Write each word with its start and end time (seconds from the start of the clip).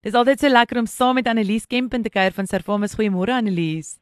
Dis 0.00 0.14
altyd 0.16 0.40
so 0.40 0.48
lekker 0.48 0.78
om 0.80 0.86
saam 0.88 1.18
met 1.18 1.26
Annelies 1.28 1.66
Kempen 1.68 2.00
te 2.00 2.08
kuier 2.08 2.32
van 2.32 2.46
Servamus. 2.48 2.94
Goeiemôre 2.96 3.34
Annelies. 3.36 3.98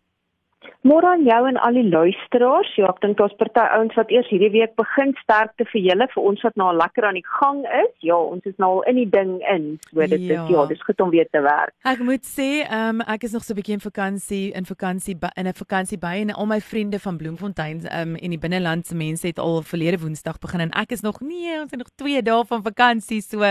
Môre 0.87 1.09
aan 1.11 1.25
jou 1.27 1.41
en 1.49 1.57
al 1.59 1.75
die 1.75 1.89
luisteraars. 1.89 2.69
Ja, 2.79 2.87
ek 2.93 3.01
dink 3.03 3.19
daar's 3.19 3.35
party 3.41 3.65
ouens 3.75 3.97
wat 3.99 4.13
eers 4.15 4.29
hierdie 4.31 4.53
week 4.55 4.77
begin 4.79 5.11
sterkte 5.19 5.65
vir 5.73 5.81
julle, 5.83 6.07
vir 6.13 6.29
ons 6.31 6.45
wat 6.47 6.55
nou 6.61 6.69
al 6.71 6.79
lekker 6.79 7.03
aan 7.09 7.19
die 7.19 7.27
gang 7.27 7.65
is. 7.81 7.91
Ja, 8.07 8.15
ons 8.15 8.47
is 8.47 8.55
nou 8.63 8.69
al 8.77 8.85
in 8.93 9.01
die 9.01 9.09
ding 9.11 9.33
in. 9.51 9.67
So 9.91 10.07
dit 10.07 10.23
ja. 10.23 10.45
is 10.45 10.53
ja, 10.55 10.67
dis 10.71 10.85
goed 10.87 11.03
om 11.03 11.11
weer 11.11 11.27
te 11.35 11.43
werk. 11.43 11.75
Ek 11.83 12.05
moet 12.07 12.23
sê, 12.23 12.63
ehm 12.63 13.03
um, 13.03 13.03
ek 13.11 13.27
is 13.27 13.35
nog 13.35 13.43
so 13.43 13.55
'n 13.55 13.59
bietjie 13.59 13.75
in 13.75 13.83
vakansie, 13.83 14.45
in 14.55 14.69
vakansie 14.71 15.17
in 15.35 15.49
'n 15.51 15.59
vakansie 15.59 15.99
by 15.99 16.15
en 16.23 16.31
al 16.31 16.47
my 16.47 16.61
vriende 16.61 16.99
van 16.99 17.17
Bloemfontein 17.17 17.83
ehm 17.83 18.15
um, 18.15 18.15
en 18.15 18.31
die 18.31 18.39
binnelandse 18.39 18.95
mense 18.95 19.27
het 19.27 19.39
al 19.39 19.63
verlede 19.63 19.99
Woensdag 19.99 20.39
begin 20.39 20.61
en 20.61 20.71
ek 20.71 20.93
is 20.93 21.03
nog 21.03 21.21
nee, 21.21 21.59
ons 21.61 21.71
het 21.71 21.79
nog 21.79 21.91
2 21.97 22.23
dae 22.23 22.45
van 22.45 22.63
vakansie. 22.63 23.21
So 23.21 23.43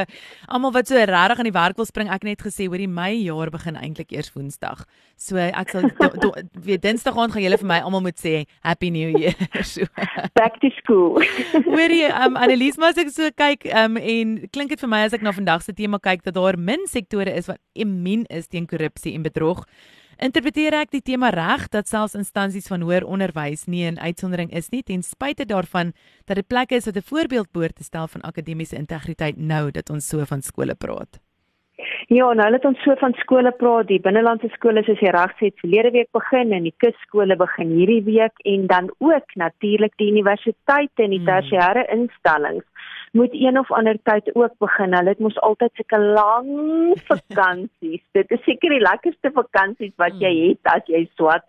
almal 0.48 0.72
wat 0.72 0.88
so 0.88 0.96
regtig 0.96 1.38
aan 1.38 1.52
die 1.52 1.60
werk 1.60 1.76
wil 1.76 1.86
spring, 1.86 2.10
ek 2.10 2.24
net 2.24 2.42
gesê 2.42 2.68
hoor 2.68 2.78
die 2.78 2.88
my 2.88 3.12
jaar 3.12 3.50
begin 3.50 3.76
eintlik 3.76 4.12
eers 4.12 4.32
Woensdag. 4.34 4.86
So 5.18 5.36
ek 5.36 5.70
sal 5.70 5.92
weer 6.68 6.80
Dinsdag 6.80 7.17
aand 7.22 7.34
gaan 7.34 7.44
julle 7.44 7.58
vir 7.58 7.70
my 7.70 7.80
almal 7.82 8.02
moet 8.06 8.20
sê 8.22 8.46
happy 8.62 8.90
new 8.90 9.10
year. 9.18 9.36
so. 9.64 9.86
Back 10.36 10.60
to 10.62 10.70
school. 10.80 11.22
Hoorie, 11.74 12.08
um 12.26 12.38
Annelies, 12.38 12.78
maar 12.78 12.96
as 12.96 13.04
ek 13.04 13.14
so 13.14 13.30
kyk 13.36 13.68
um 13.84 13.98
en 13.98 14.34
klink 14.54 14.74
dit 14.74 14.80
vir 14.80 14.90
my 14.90 15.04
as 15.06 15.14
ek 15.18 15.26
na 15.26 15.36
vandag 15.36 15.64
se 15.66 15.74
tema 15.74 16.00
kyk 16.00 16.26
dat 16.28 16.38
daar 16.40 16.58
min 16.58 16.88
sektore 16.88 17.34
is 17.34 17.48
wat 17.52 17.62
immuun 17.76 18.26
is 18.30 18.48
teen 18.48 18.68
korrupsie 18.68 19.16
en 19.18 19.24
bedrog. 19.26 19.66
Interpreteer 20.18 20.74
ek 20.74 20.90
die 20.96 21.04
tema 21.06 21.30
reg 21.30 21.68
dat 21.70 21.86
selfs 21.86 22.16
instansies 22.18 22.66
van 22.72 22.82
hoër 22.82 23.06
onderwys 23.06 23.68
nie 23.70 23.86
'n 23.86 24.00
uitsondering 24.02 24.50
is 24.50 24.72
nie 24.72 24.82
ten 24.82 25.04
spyte 25.04 25.46
daarvan 25.46 25.94
dat 26.26 26.38
dit 26.38 26.48
plekke 26.48 26.76
is 26.76 26.86
wat 26.86 26.98
'n 26.98 27.06
voorbeeld 27.06 27.52
behoort 27.52 27.76
te 27.76 27.84
stel 27.84 28.08
van 28.08 28.22
akademiese 28.22 28.76
integriteit 28.76 29.38
nou 29.38 29.72
dat 29.72 29.90
ons 29.90 30.08
so 30.08 30.26
van 30.26 30.42
skole 30.42 30.76
praat. 30.76 31.20
Ja, 32.08 32.30
nou 32.40 32.46
het 32.54 32.64
ons 32.64 32.80
so 32.86 32.96
van 33.02 33.12
skole 33.20 33.52
praat, 33.60 33.90
die 33.90 34.00
binnelandse 34.00 34.48
skole 34.54 34.80
soos 34.88 35.02
jy 35.04 35.12
reg 35.12 35.34
sê, 35.42 35.50
verlede 35.60 35.90
week 35.92 36.08
begin 36.16 36.54
en 36.56 36.64
die 36.64 36.76
kusskole 36.80 37.36
begin 37.36 37.74
hierdie 37.76 38.04
week 38.06 38.46
en 38.48 38.64
dan 38.70 38.88
ook 39.04 39.36
natuurlik 39.36 39.92
die 40.00 40.08
universiteite 40.14 41.04
en 41.04 41.12
die 41.12 41.20
hmm. 41.20 41.28
tersiêre 41.28 41.84
instellings 41.92 42.64
moet 43.12 43.36
een 43.36 43.60
of 43.60 43.72
ander 43.76 44.00
tyd 44.08 44.30
ook 44.36 44.56
begin. 44.64 44.96
Hulle 44.96 45.16
het 45.16 45.20
mos 45.24 45.40
altyd 45.44 45.76
sulke 45.76 46.00
lang 46.00 46.48
vakansies. 47.12 48.04
Dit 48.16 48.32
is 48.32 48.44
seker 48.48 48.72
die 48.78 48.84
lekkerste 48.84 49.32
vakansies 49.36 49.96
wat 50.00 50.16
jy 50.24 50.32
hmm. 50.32 50.48
het 50.54 50.74
as 50.78 50.88
jy 50.94 51.04
swat. 51.20 51.44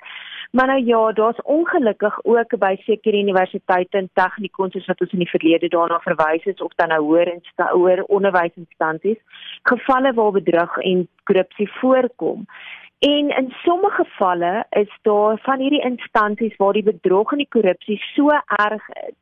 Maar 0.50 0.66
nou 0.66 0.84
ja, 0.84 1.12
daar's 1.12 1.42
ongelukkig 1.42 2.24
ook 2.24 2.58
by 2.58 2.76
sekere 2.80 3.18
universiteite 3.18 3.98
en 3.98 4.10
tegnikons 4.12 4.72
soos 4.72 4.86
wat 4.86 5.00
ons 5.00 5.12
in 5.12 5.18
die 5.18 5.28
verlede 5.28 5.68
daarna 5.68 5.98
verwys 6.00 6.44
het 6.44 6.60
of 6.64 6.72
dan 6.80 6.88
nou 6.88 7.02
hoër 7.04 7.32
en 7.32 7.42
hoër 7.72 8.02
onderwysinstansies 8.04 9.20
gevalle 9.62 10.12
waar 10.14 10.32
bedrog 10.32 10.78
en 10.78 11.08
korrupsie 11.24 11.68
voorkom. 11.80 12.46
En 12.98 13.28
in 13.28 13.52
sommige 13.64 14.04
gevalle 14.04 14.64
is 14.70 14.98
daar 15.02 15.38
van 15.42 15.60
hierdie 15.60 15.84
instansies 15.84 16.56
waar 16.56 16.72
die 16.72 16.82
bedrog 16.82 17.32
en 17.32 17.44
die 17.44 17.52
korrupsie 17.56 18.00
so 18.14 18.28
erg 18.46 18.88
is 18.88 19.14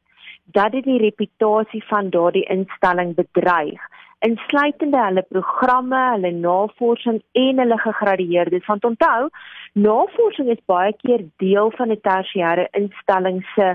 dat 0.44 0.72
dit 0.72 0.84
die 0.84 0.98
reputasie 0.98 1.84
van 1.84 2.10
daardie 2.10 2.46
instelling 2.48 3.14
bedreig 3.14 3.82
insluitende 4.24 5.00
hulle 5.04 5.22
programme, 5.28 5.98
hulle 6.14 6.32
navorsing 6.32 7.20
en 7.32 7.62
hulle 7.62 7.78
gegradueerdes. 7.78 8.66
Want 8.66 8.84
onthou, 8.84 9.28
navorsing 9.76 10.48
is 10.48 10.60
baie 10.72 10.92
keer 11.02 11.22
deel 11.42 11.70
van 11.78 11.90
'n 11.92 12.00
tersiêre 12.08 12.66
instelling 12.80 13.42
se 13.54 13.74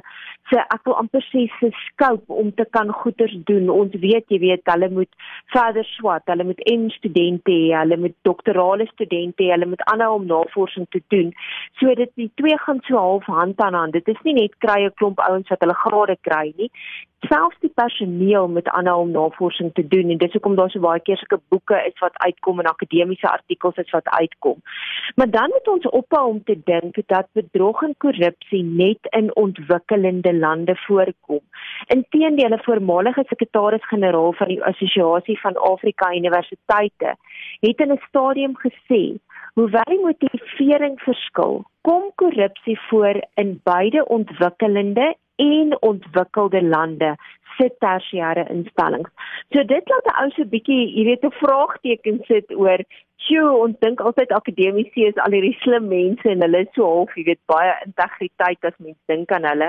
se 0.49 0.57
ek 0.75 0.81
wil 0.85 0.95
amper 1.02 1.23
sê 1.31 1.41
se 1.59 1.69
scope 1.85 2.33
om 2.33 2.53
te 2.53 2.66
kan 2.75 2.89
goeders 3.02 3.35
doen. 3.49 3.69
Ons 3.69 3.94
weet, 4.05 4.25
jy 4.27 4.39
weet, 4.39 4.61
hulle 4.63 4.89
moet 4.89 5.13
verder 5.53 5.85
swat, 5.85 6.23
hulle 6.25 6.44
moet 6.44 6.59
en 6.73 6.89
studente 6.89 7.52
hê, 7.52 7.69
hulle 7.79 7.97
moet 7.97 8.16
doktorale 8.22 8.85
studente 8.88 9.44
hê, 9.44 9.52
hulle 9.52 9.69
moet 9.73 9.85
aanhou 9.94 10.16
om 10.16 10.25
navorsing 10.25 10.88
te 10.89 11.02
doen. 11.07 11.31
So 11.79 11.94
dit 11.95 12.11
die 12.16 12.31
twee 12.35 12.57
gaan 12.57 12.81
so 12.81 12.97
half 12.97 13.25
hand 13.25 13.61
aan 13.61 13.73
hand. 13.73 13.94
Dit 13.94 14.07
is 14.07 14.22
nie 14.23 14.33
net 14.33 14.57
kry 14.57 14.81
'n 14.85 14.97
klomp 14.99 15.19
ouens 15.19 15.49
wat 15.49 15.61
hulle 15.61 15.77
grade 15.85 16.18
kry 16.22 16.53
nie 16.57 16.72
selfs 17.29 17.57
die 17.62 17.72
personeel 17.75 18.47
moet 18.47 18.69
aanhou 18.73 19.01
om 19.03 19.12
navorsing 19.12 19.72
te 19.73 19.83
doen 19.88 20.09
en 20.09 20.18
dis 20.18 20.33
hoekom 20.33 20.56
daar 20.57 20.72
so 20.73 20.81
baie 20.81 21.01
keer 21.06 21.19
sulke 21.22 21.39
boeke 21.53 21.78
is 21.89 21.97
wat 22.01 22.18
uitkom 22.25 22.59
en 22.59 22.69
akademiese 22.72 23.29
artikels 23.29 23.78
is 23.83 23.94
wat 23.95 24.09
uitkom. 24.09 24.57
Maar 25.16 25.29
dan 25.29 25.53
moet 25.53 25.68
ons 25.68 25.89
ophou 25.91 26.25
om 26.29 26.44
te 26.44 26.56
dink 26.63 26.96
dat 27.06 27.28
bedrog 27.34 27.81
en 27.84 27.96
korrupsie 27.97 28.63
net 28.63 29.07
in 29.18 29.35
ontwikkelende 29.35 30.34
lande 30.34 30.75
voorkom. 30.85 31.41
Inteendeel, 31.88 32.53
'n 32.53 32.63
voormalige 32.63 33.24
sekretaris-generaal 33.28 34.34
van 34.34 34.47
die 34.47 34.63
Assosiasie 34.63 35.40
van 35.40 35.56
Afrika 35.56 36.13
Universiteite 36.16 37.16
het 37.59 37.80
in 37.80 37.91
'n 37.91 38.01
stadium 38.07 38.56
gesê 38.57 39.19
Hoewel 39.53 39.90
die 39.90 40.00
motivering 40.00 40.94
verskil, 41.03 41.66
kom 41.81 42.03
korrupsie 42.16 42.80
voor 42.88 43.18
in 43.34 43.59
beide 43.63 44.06
ontwikkelende 44.07 45.16
en 45.35 45.81
ontwikkelde 45.81 46.62
lande 46.63 47.16
se 47.57 47.68
tersiêre 47.84 48.46
instellings. 48.50 49.09
So 49.51 49.63
dit 49.63 49.90
laat 49.90 50.07
'n 50.07 50.24
ou 50.24 50.30
so 50.30 50.41
'n 50.41 50.50
bietjie, 50.50 50.84
jy 50.97 51.03
weet, 51.09 51.25
'n 51.25 51.40
vraagteken 51.44 52.19
sit 52.28 52.56
oor 52.56 52.80
Sjoe, 53.21 53.49
ons 53.53 53.77
dink 53.83 53.99
altyd 54.01 54.31
akademici 54.33 55.03
is 55.05 55.17
al 55.21 55.35
hierdie 55.35 55.53
slim 55.61 55.85
mense 55.91 56.25
en 56.31 56.41
hulle 56.41 56.63
is 56.65 56.69
so 56.73 56.87
half, 56.89 57.11
jy 57.13 57.27
weet, 57.27 57.39
baie 57.51 57.75
integriteit 57.85 58.65
as 58.65 58.73
mens 58.81 58.97
dink 59.11 59.33
aan 59.35 59.45
hulle. 59.45 59.67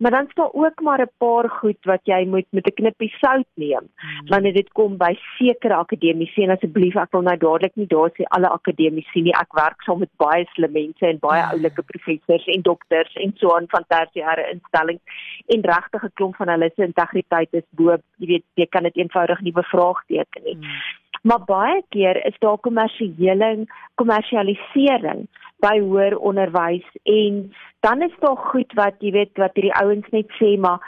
Maar 0.00 0.14
dan 0.16 0.30
staan 0.30 0.54
ook 0.62 0.80
maar 0.86 1.02
'n 1.04 1.12
paar 1.20 1.48
goed 1.60 1.90
wat 1.90 2.00
jy 2.08 2.24
moet 2.24 2.46
met 2.56 2.66
'n 2.66 2.76
knippie 2.80 3.12
sout 3.20 3.50
neem 3.56 3.84
hmm. 3.84 4.28
wanneer 4.32 4.54
dit 4.54 4.72
kom 4.72 4.96
by 4.96 5.12
sekere 5.36 5.74
akademici 5.74 6.42
en 6.44 6.56
asseblief 6.56 6.96
ek 6.96 7.12
wil 7.12 7.22
nou 7.22 7.36
dadelik 7.36 7.76
nie 7.76 7.86
daar 7.86 8.10
sê 8.16 8.24
alle 8.28 8.48
akademici 8.48 9.20
nie. 9.22 9.36
Ek 9.36 9.52
werk 9.52 9.82
saam 9.82 9.98
met 9.98 10.10
baie 10.16 10.48
slim 10.54 10.72
mense 10.72 11.06
en 11.06 11.18
baie 11.18 11.42
hmm. 11.42 11.52
oulike 11.52 11.82
professors 11.82 12.46
en 12.46 12.62
dokters 12.62 13.14
en 13.14 13.34
so 13.36 13.52
aan 13.52 13.68
van 13.68 13.84
tersiêre 13.88 14.50
instellings 14.52 15.02
en 15.46 15.60
regtig 15.60 16.04
'n 16.04 16.14
klomp 16.14 16.36
van 16.36 16.48
hulle 16.48 16.70
se 16.76 16.82
integriteit 16.82 17.52
is 17.52 17.68
bo, 17.70 17.96
jy 18.18 18.26
weet, 18.26 18.44
jy 18.54 18.66
kan 18.66 18.82
dit 18.82 18.96
eenvoudig 18.96 19.40
nie 19.40 19.52
bevraagteken 19.52 20.42
nie. 20.44 20.56
Hmm 20.56 21.03
maar 21.24 21.44
baie 21.48 21.80
keer 21.94 22.20
is 22.28 22.36
daar 22.44 22.58
kommersiële 22.66 23.66
kommersialisering 24.00 25.24
by 25.64 25.78
hoër 25.80 26.18
onderwys 26.18 26.86
en 27.02 27.40
dan 27.86 28.02
is 28.02 28.16
daar 28.20 28.36
goed 28.50 28.76
wat 28.80 29.00
jy 29.00 29.14
weet 29.16 29.40
wat 29.40 29.56
hierdie 29.56 29.78
ouens 29.80 30.10
net 30.16 30.36
sê 30.40 30.54
maar 30.60 30.84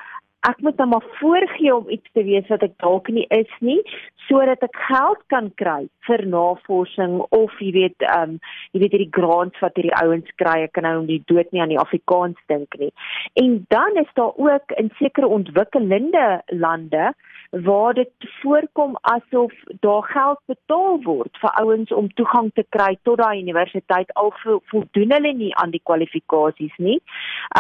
ek 0.47 0.61
moet 0.63 0.77
nou 0.79 0.89
maar 0.89 1.07
voorgee 1.21 1.75
om 1.75 1.89
iets 1.91 2.13
te 2.13 2.23
wees 2.27 2.49
wat 2.53 2.63
ek 2.67 2.77
dalk 2.85 3.09
nie 3.09 3.27
is 3.35 3.53
nie 3.65 3.81
sodat 4.27 4.63
ek 4.67 4.77
geld 4.89 5.23
kan 5.33 5.49
kry 5.61 5.87
vir 6.09 6.25
navorsing 6.31 7.19
of 7.39 7.55
jy 7.63 7.73
weet 7.77 8.07
ehm 8.07 8.37
um, 8.37 8.39
jy 8.75 8.83
weet 8.83 8.97
hierdie 8.97 9.15
grants 9.19 9.63
wat 9.65 9.79
hierdie 9.79 9.95
ouens 10.03 10.31
kry. 10.43 10.57
Ek 10.67 10.75
kan 10.77 10.87
nou 10.87 11.05
nie 11.07 11.21
dood 11.31 11.51
nie 11.53 11.63
aan 11.63 11.73
die 11.73 11.81
Afrikaans 11.83 12.39
dink 12.53 12.75
nie. 12.81 12.93
En 13.43 13.59
dan 13.73 14.01
is 14.03 14.11
daar 14.19 14.35
ook 14.37 14.77
in 14.83 14.91
sekere 15.01 15.31
ontwikkelende 15.39 16.27
lande 16.53 17.13
waar 17.51 17.95
dit 17.95 18.11
voorkom 18.43 18.97
asof 19.01 19.53
daar 19.81 20.03
geld 20.03 20.41
betaal 20.47 21.03
word 21.03 21.39
vir 21.41 21.51
ouens 21.63 21.93
om 21.93 22.09
toegang 22.15 22.51
te 22.55 22.65
kry 22.69 22.99
tot 23.03 23.19
daai 23.19 23.41
universiteit 23.41 24.13
al 24.15 24.33
voldoen 24.71 25.13
hulle 25.13 25.33
nie 25.33 25.55
aan 25.57 25.71
die 25.71 25.83
kwalifikasies 25.83 26.77
nie. 26.77 27.01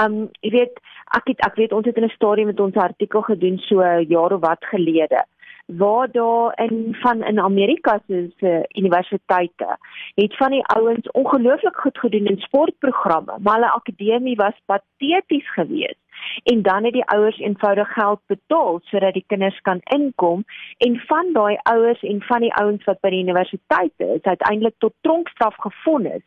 Um 0.00 0.28
jy 0.40 0.50
weet 0.58 0.82
ek 1.16 1.32
het, 1.32 1.40
ek 1.46 1.54
weet 1.54 1.72
ons 1.72 1.86
het 1.86 1.96
in 1.96 2.04
'n 2.04 2.16
stadium 2.16 2.46
met 2.46 2.60
ons 2.60 2.76
artikel 2.76 3.22
gedoen 3.22 3.58
so 3.58 3.82
jare 4.08 4.38
wat 4.38 4.64
gelede 4.74 5.24
waar 5.66 6.10
daar 6.10 6.58
in 6.60 6.96
van 7.00 7.22
in 7.22 7.40
Amerika 7.40 8.00
se 8.06 8.30
uh, 8.38 8.62
universiteite 8.68 9.78
het 10.14 10.36
van 10.36 10.50
die 10.50 10.64
ouens 10.66 11.10
ongelooflik 11.10 11.76
goed 11.76 11.98
gedoen 11.98 12.26
in 12.26 12.38
sportprogramme 12.38 13.38
maar 13.38 13.54
hulle 13.54 13.70
akademie 13.70 14.36
was 14.36 14.62
pateties 14.66 15.52
geweest 15.52 16.05
en 16.52 16.62
dan 16.62 16.84
het 16.84 16.92
die 16.92 17.06
ouers 17.14 17.38
eenvoudig 17.38 17.92
geld 17.92 18.20
betaal 18.26 18.80
sodat 18.90 19.14
die 19.14 19.24
kinders 19.26 19.60
kan 19.60 19.80
inkom 19.96 20.44
en 20.86 21.00
van 21.08 21.32
daai 21.32 21.56
ouers 21.62 22.02
en 22.02 22.22
van 22.22 22.40
die 22.40 22.54
ouens 22.54 22.84
wat 22.84 23.00
by 23.00 23.10
die 23.14 23.22
universiteit 23.22 23.92
is 23.96 24.22
uiteindelik 24.22 24.74
tot 24.78 24.94
tronkstraf 25.00 25.56
gefonnis 25.66 26.22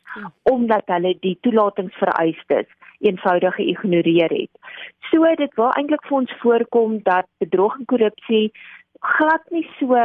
omdat 0.51 0.83
hulle 0.85 1.15
die 1.19 1.37
toelatingsvereistes 1.41 2.67
eenvoudig 2.99 3.55
geïgnoreer 3.55 4.29
het. 4.29 4.51
So 5.09 5.35
dit 5.35 5.53
wil 5.55 5.71
eintlik 5.71 6.03
vir 6.07 6.17
ons 6.17 6.33
voorkom 6.41 6.99
dat 7.03 7.29
bedrog 7.39 7.77
en 7.79 7.85
korrupsie 7.85 8.49
glad 8.99 9.45
nie 9.49 9.67
so 9.79 9.95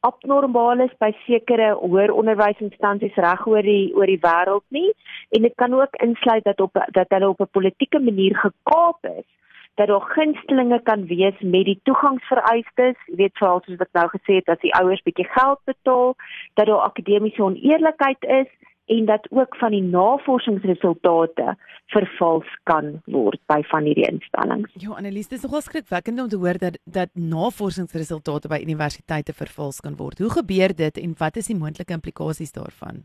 abnormaal 0.00 0.80
is 0.86 0.92
by 1.02 1.10
sekere 1.26 1.74
hoër 1.82 2.12
onderwysinstansies 2.16 3.18
reg 3.20 3.42
oor 3.48 3.66
die 3.66 3.92
oor 3.96 4.08
die 4.08 4.20
wêreld 4.22 4.64
nie 4.72 4.88
en 5.30 5.42
dit 5.42 5.54
kan 5.54 5.74
ook 5.74 5.96
insluit 5.96 6.44
dat 6.44 6.60
op 6.60 6.86
dat 6.90 7.08
hulle 7.08 7.28
op 7.28 7.40
'n 7.40 7.56
politieke 7.58 8.00
manier 8.00 8.36
gekaap 8.36 8.98
is 9.18 9.28
dat 9.74 9.86
daar 9.86 10.00
gunstelinge 10.00 10.80
kan 10.82 11.06
wees 11.06 11.38
met 11.40 11.64
die 11.64 11.80
toegangsvereistes 11.82 12.96
jy 13.06 13.16
weet 13.16 13.38
veral 13.38 13.60
soos 13.64 13.76
wat 13.76 13.92
nou 13.92 14.08
gesê 14.08 14.40
het 14.40 14.48
as 14.48 14.64
die 14.64 14.74
ouers 14.74 15.02
bietjie 15.02 15.28
geld 15.36 15.60
betaal 15.64 16.14
dat 16.54 16.66
daar 16.66 16.86
akademiese 16.90 17.42
oneerlikheid 17.42 18.24
is 18.24 18.50
en 18.96 19.04
dat 19.06 19.26
ook 19.30 19.56
van 19.56 19.70
die 19.70 19.82
navorsingsresultate 19.82 21.56
vervals 21.86 22.48
kan 22.62 23.02
word 23.04 23.40
by 23.46 23.60
van 23.70 23.86
hierdie 23.86 24.06
instellings. 24.08 24.72
Ja, 24.82 24.96
Annelies, 24.98 25.28
dit 25.30 25.38
is 25.38 25.46
nogal 25.46 25.62
skrikwekkend 25.62 26.20
om 26.20 26.28
te 26.28 26.40
hoor 26.42 26.58
dat 26.58 26.78
dat 26.84 27.14
navorsingsresultate 27.14 28.50
by 28.50 28.58
universiteite 28.66 29.32
vervals 29.32 29.80
kan 29.80 29.96
word. 29.96 30.18
Hoe 30.18 30.30
gebeur 30.30 30.74
dit 30.74 30.98
en 30.98 31.14
wat 31.18 31.36
is 31.36 31.46
die 31.52 31.58
moontlike 31.58 31.92
implikasies 31.92 32.52
daarvan? 32.52 33.04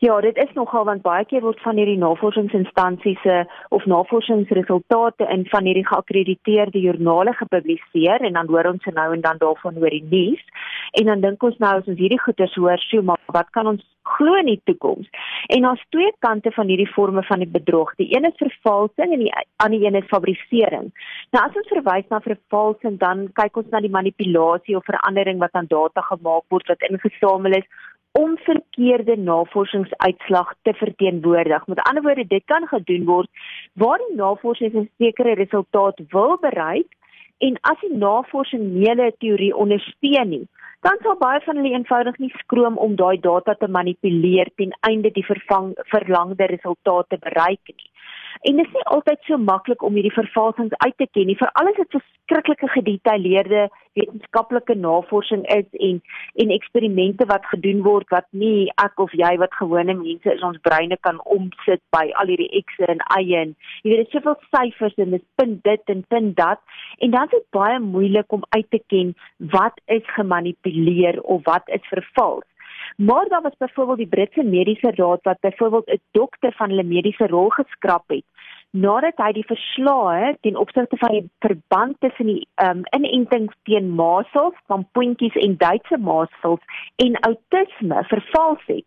Ja, 0.00 0.20
dit 0.20 0.36
is 0.36 0.52
nogal 0.54 0.84
want 0.86 1.02
baie 1.02 1.24
keer 1.26 1.42
word 1.42 1.58
van 1.64 1.74
hierdie 1.74 1.98
navorsingsinstansies 1.98 3.18
se 3.24 3.38
of 3.74 3.86
navorsingsresultate 3.90 5.26
in 5.34 5.42
van 5.50 5.66
hierdie 5.66 5.86
geakkrediteerde 5.88 6.78
joernale 6.84 7.34
gepubliseer 7.34 8.22
en 8.28 8.38
dan 8.38 8.46
hoor 8.46 8.68
ons 8.70 8.86
nou 8.94 9.08
en 9.16 9.24
dan 9.24 9.40
daarvan 9.42 9.80
oor 9.82 9.96
die 9.96 10.04
nuus. 10.10 10.44
En 11.02 11.10
dan 11.10 11.24
dink 11.26 11.42
ons 11.42 11.58
nou 11.58 11.72
as 11.80 11.90
ons 11.90 11.98
hierdie 11.98 12.20
goeie 12.22 12.48
hoor, 12.54 12.78
sjoe, 12.84 13.02
maar 13.10 13.18
wat 13.34 13.50
kan 13.50 13.72
ons 13.72 13.82
glo 14.14 14.38
in 14.38 14.52
die 14.52 14.60
toekoms? 14.70 15.10
En 15.50 15.66
daar's 15.66 15.82
twee 15.90 16.14
kante 16.22 16.54
van 16.54 16.70
hierdie 16.70 16.92
forme 16.94 17.26
van 17.26 17.42
die 17.42 17.50
bedrog. 17.58 17.90
Die 17.98 18.08
een 18.14 18.30
is 18.30 18.38
vervalsing 18.38 19.18
en 19.18 19.26
die 19.26 19.34
ander 19.66 19.82
een 19.82 19.98
is 19.98 20.10
fabrisering. 20.14 20.92
Nou 21.34 21.42
as 21.42 21.58
ons 21.58 21.74
verwys 21.74 22.06
na 22.14 22.22
vervalsing, 22.22 23.02
dan 23.02 23.26
kyk 23.34 23.64
ons 23.64 23.74
na 23.74 23.82
die 23.82 23.94
manipulasie 23.98 24.78
of 24.78 24.86
verandering 24.86 25.42
wat 25.42 25.58
aan 25.58 25.66
data 25.66 26.06
gemaak 26.06 26.46
word 26.54 26.70
wat 26.70 26.86
ingesamel 26.86 27.58
is 27.58 27.66
om 28.22 28.36
verkeerde 28.42 29.16
navorsingsuitslag 29.16 30.54
te 30.62 30.72
verteenwoordig. 30.74 31.66
Met 31.66 31.80
ander 31.80 32.02
woorde, 32.02 32.26
dit 32.26 32.44
kan 32.44 32.66
gedoen 32.66 33.04
word 33.04 33.30
waar 33.72 33.98
die 33.98 34.16
navorsing 34.16 34.74
'n 34.74 34.90
sekere 34.98 35.34
resultaat 35.34 35.98
wil 36.14 36.38
bereik 36.46 36.90
en 37.38 37.58
as 37.60 37.80
die 37.80 37.96
navorsing 37.96 38.62
nie 38.62 38.90
'n 38.90 39.12
teorie 39.18 39.56
ondersteun 39.56 40.28
nie, 40.28 40.46
dan 40.80 40.96
sal 41.02 41.16
baie 41.18 41.40
van 41.40 41.56
hulle 41.56 41.74
eenvoudig 41.76 42.18
nie 42.18 42.32
skroom 42.42 42.76
om 42.76 42.96
daai 42.96 43.18
data 43.20 43.54
te 43.54 43.68
manipuleer 43.68 44.48
ten 44.56 44.72
einde 44.90 45.10
die 45.10 45.26
vervang 45.32 45.72
verlangde 45.94 46.46
resultate 46.46 47.18
bereik 47.18 47.64
nie. 47.78 47.90
En 48.46 48.56
dit 48.56 48.66
is 48.66 48.72
nie 48.72 48.86
altyd 48.94 49.18
so 49.26 49.38
maklik 49.38 49.82
om 49.82 49.94
hierdie 49.98 50.14
vervalsings 50.14 50.76
uit 50.84 50.96
te 50.96 51.08
ken 51.12 51.26
nie, 51.26 51.38
veral 51.40 51.72
as 51.72 51.80
dit 51.80 51.96
so 51.96 52.04
skrikkelike 52.28 52.68
gedetailleerde 52.68 53.68
wetenskaplike 53.98 54.74
navorsing 54.74 55.44
is 55.56 55.68
en 55.88 56.00
en 56.42 56.50
eksperimente 56.56 57.26
wat 57.32 57.46
gedoen 57.52 57.82
word 57.86 58.08
wat 58.14 58.26
nie 58.42 58.68
ek 58.84 59.00
of 59.04 59.14
jy 59.22 59.30
wat 59.42 59.56
gewone 59.60 59.96
mense 60.00 60.34
is 60.34 60.44
ons 60.48 60.60
breine 60.68 60.98
kan 61.06 61.20
omsit 61.38 61.82
by 61.96 62.04
al 62.22 62.30
hierdie 62.32 62.62
x'e 62.72 62.90
en 62.94 63.02
y'e 63.22 63.40
en 63.42 63.54
jy 63.82 63.90
weet 63.90 64.04
dit 64.04 64.06
is 64.06 64.14
soveel 64.16 64.38
syfers 64.50 65.00
en 65.04 65.16
dit 65.16 65.26
punt 65.40 65.58
dit 65.70 65.94
en 65.96 66.04
punt 66.14 66.36
dat 66.42 66.62
en 66.98 67.16
dan 67.16 67.30
is 67.30 67.34
dit 67.38 67.48
baie 67.58 67.80
moeilik 67.88 68.38
om 68.38 68.46
uit 68.58 68.70
te 68.76 68.82
ken 68.92 69.16
wat 69.56 69.82
is 69.98 70.14
gemanipuleer 70.18 71.20
of 71.22 71.44
wat 71.48 71.74
is 71.78 71.92
vervals. 71.94 72.46
Maar 72.96 73.28
daar 73.28 73.42
was 73.42 73.56
byvoorbeeld 73.58 73.98
die 73.98 74.06
Britse 74.06 74.42
Mediese 74.42 74.92
Raad 74.94 75.22
wat 75.22 75.40
byvoorbeeld 75.40 75.86
'n 75.86 76.00
dokter 76.10 76.52
van 76.52 76.68
hulle 76.68 76.82
mediese 76.82 77.26
rol 77.26 77.48
geskraap 77.48 78.04
het 78.06 78.24
nadat 78.70 79.16
hy 79.16 79.32
die 79.32 79.46
verslae 79.48 80.36
ten 80.40 80.56
opsigte 80.56 80.96
van 80.96 81.12
die 81.12 81.30
verband 81.40 81.96
tussen 82.00 82.26
die 82.26 82.48
um, 82.62 82.82
inenting 82.96 83.48
teen 83.64 83.88
masels, 83.96 84.54
van 84.66 84.86
puntjies 84.92 85.36
en 85.40 85.56
Duitse 85.56 85.98
masels 85.98 86.60
en 86.96 87.16
outisme 87.20 88.04
vervals 88.04 88.64
het. 88.66 88.84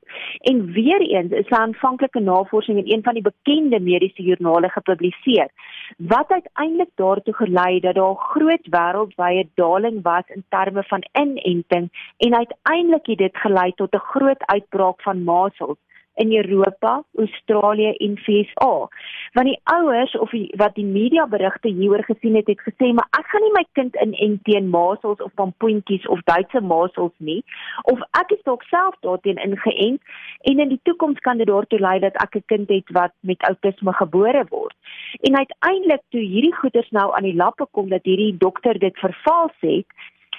En 0.51 0.65
weer 0.71 1.01
eens 1.01 1.31
is 1.31 1.49
'n 1.49 1.55
aanvanklike 1.55 2.19
navorsing 2.19 2.77
in 2.77 2.93
een 2.93 3.03
van 3.03 3.13
die 3.13 3.23
bekende 3.23 3.79
mediese 3.79 4.21
joernale 4.23 4.69
gepubliseer 4.69 5.49
wat 5.97 6.29
uiteindelik 6.29 6.89
daartoe 6.95 7.33
gelei 7.33 7.73
het 7.73 7.83
dat 7.83 7.95
daar 7.95 8.11
'n 8.11 8.25
groot 8.31 8.65
wêreldwye 8.69 9.49
daling 9.55 10.01
was 10.01 10.23
in 10.27 10.43
terme 10.49 10.83
van 10.83 11.03
inenting 11.11 11.89
en 12.17 12.35
uiteindelik 12.35 13.05
het 13.05 13.17
dit 13.17 13.37
gelei 13.37 13.71
tot 13.75 13.93
'n 13.93 14.07
groot 14.13 14.45
uitbraak 14.45 15.01
van 15.01 15.23
masels 15.23 15.77
in 16.21 16.35
Europa, 16.35 17.03
Australië 17.17 17.91
en 17.97 18.17
VSA. 18.17 18.73
Want 19.33 19.47
die 19.47 19.59
ouers 19.63 20.17
of 20.17 20.29
die, 20.29 20.53
wat 20.57 20.75
die 20.75 20.85
media 20.85 21.25
berigte 21.27 21.69
hieroor 21.69 22.03
gesien 22.03 22.35
het, 22.35 22.47
het 22.47 22.61
gesê, 22.61 22.93
"Maar 22.93 23.07
ek 23.19 23.25
gaan 23.31 23.41
nie 23.41 23.53
my 23.53 23.65
kind 23.71 23.95
in 23.95 24.39
teen 24.43 24.69
masels 24.69 25.21
of 25.21 25.33
pampoentjies 25.33 26.07
of 26.07 26.21
Duitse 26.23 26.61
masels 26.61 27.15
nie, 27.17 27.43
of 27.83 27.99
ek 28.21 28.31
is 28.31 28.43
dalk 28.43 28.63
self 28.63 28.95
daarteen 28.99 29.37
ingeënt 29.37 30.01
en 30.41 30.59
in 30.59 30.69
die 30.69 30.79
toekoms 30.83 31.19
kan 31.19 31.37
dit 31.37 31.47
daartoe 31.47 31.79
lei 31.79 31.99
dat 31.99 32.15
ek 32.15 32.35
'n 32.35 32.43
kind 32.45 32.69
het 32.69 32.89
wat 32.91 33.11
met 33.19 33.41
outisme 33.41 33.93
gebore 33.93 34.45
word." 34.49 34.75
En 35.21 35.37
uiteindelik 35.37 36.01
toe 36.09 36.21
hierdie 36.21 36.55
goeters 36.55 36.89
nou 36.89 37.15
aan 37.15 37.23
die 37.23 37.35
lappe 37.35 37.67
kom 37.71 37.89
dat 37.89 38.03
hierdie 38.03 38.37
dokter 38.37 38.79
dit 38.79 38.97
vervals 38.97 39.57
het, 39.59 39.85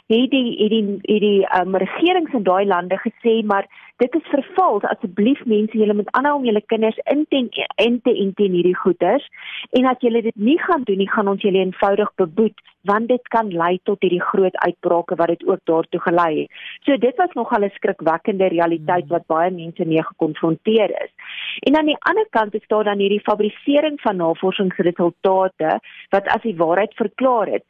het 0.07 0.31
die 0.31 0.57
het 0.59 0.71
die 0.71 0.99
het 1.03 1.21
die 1.21 1.47
um, 1.61 1.77
regerings 1.77 2.33
in 2.33 2.43
daai 2.43 2.67
lande 2.67 2.99
gesê 3.05 3.43
maar 3.45 3.67
dit 3.97 4.15
is 4.15 4.33
vervals 4.35 4.83
asseblief 4.83 5.45
mense 5.45 5.79
julle 5.79 5.95
moet 5.95 6.11
aanhou 6.11 6.37
om 6.39 6.45
julle 6.45 6.63
kinders 6.67 6.99
in 7.15 7.25
te 7.29 7.43
in 7.87 8.01
te 8.01 8.17
in 8.25 8.35
te 8.35 8.43
hierdie 8.43 8.77
goeders 8.77 9.29
en 9.71 9.87
as 9.87 10.01
julle 10.01 10.23
dit 10.23 10.37
nie 10.37 10.59
gaan 10.59 10.83
doen 10.83 10.99
nie 10.99 11.11
gaan 11.11 11.29
ons 11.29 11.43
julle 11.43 11.65
eenvoudig 11.65 12.15
beboet 12.17 12.61
want 12.91 13.09
dit 13.09 13.29
kan 13.29 13.51
lei 13.55 13.79
tot 13.89 14.03
hierdie 14.03 14.23
groot 14.31 14.57
uitbrake 14.67 15.17
wat 15.21 15.31
dit 15.33 15.45
ook 15.47 15.61
daartoe 15.71 16.01
gelei 16.01 16.31
het. 16.41 16.63
So 16.87 16.97
dit 16.97 17.17
was 17.17 17.35
nogal 17.39 17.65
'n 17.65 17.71
skrikwekkende 17.75 18.49
realiteit 18.49 19.07
wat 19.09 19.27
baie 19.27 19.51
mense 19.51 19.85
mee 19.85 20.03
gekonfronteer 20.03 20.91
is. 21.05 21.13
En 21.61 21.77
aan 21.77 21.87
die 21.87 22.03
ander 22.11 22.27
kant 22.31 22.55
is 22.55 22.67
daar 22.67 22.85
dan 22.85 22.99
hierdie 22.99 23.27
fabrisering 23.29 24.01
van 24.01 24.17
navorsingsresultate 24.17 25.81
wat 26.11 26.27
as 26.27 26.43
die 26.43 26.57
waarheid 26.57 26.95
verklaar 26.95 27.47
het 27.47 27.65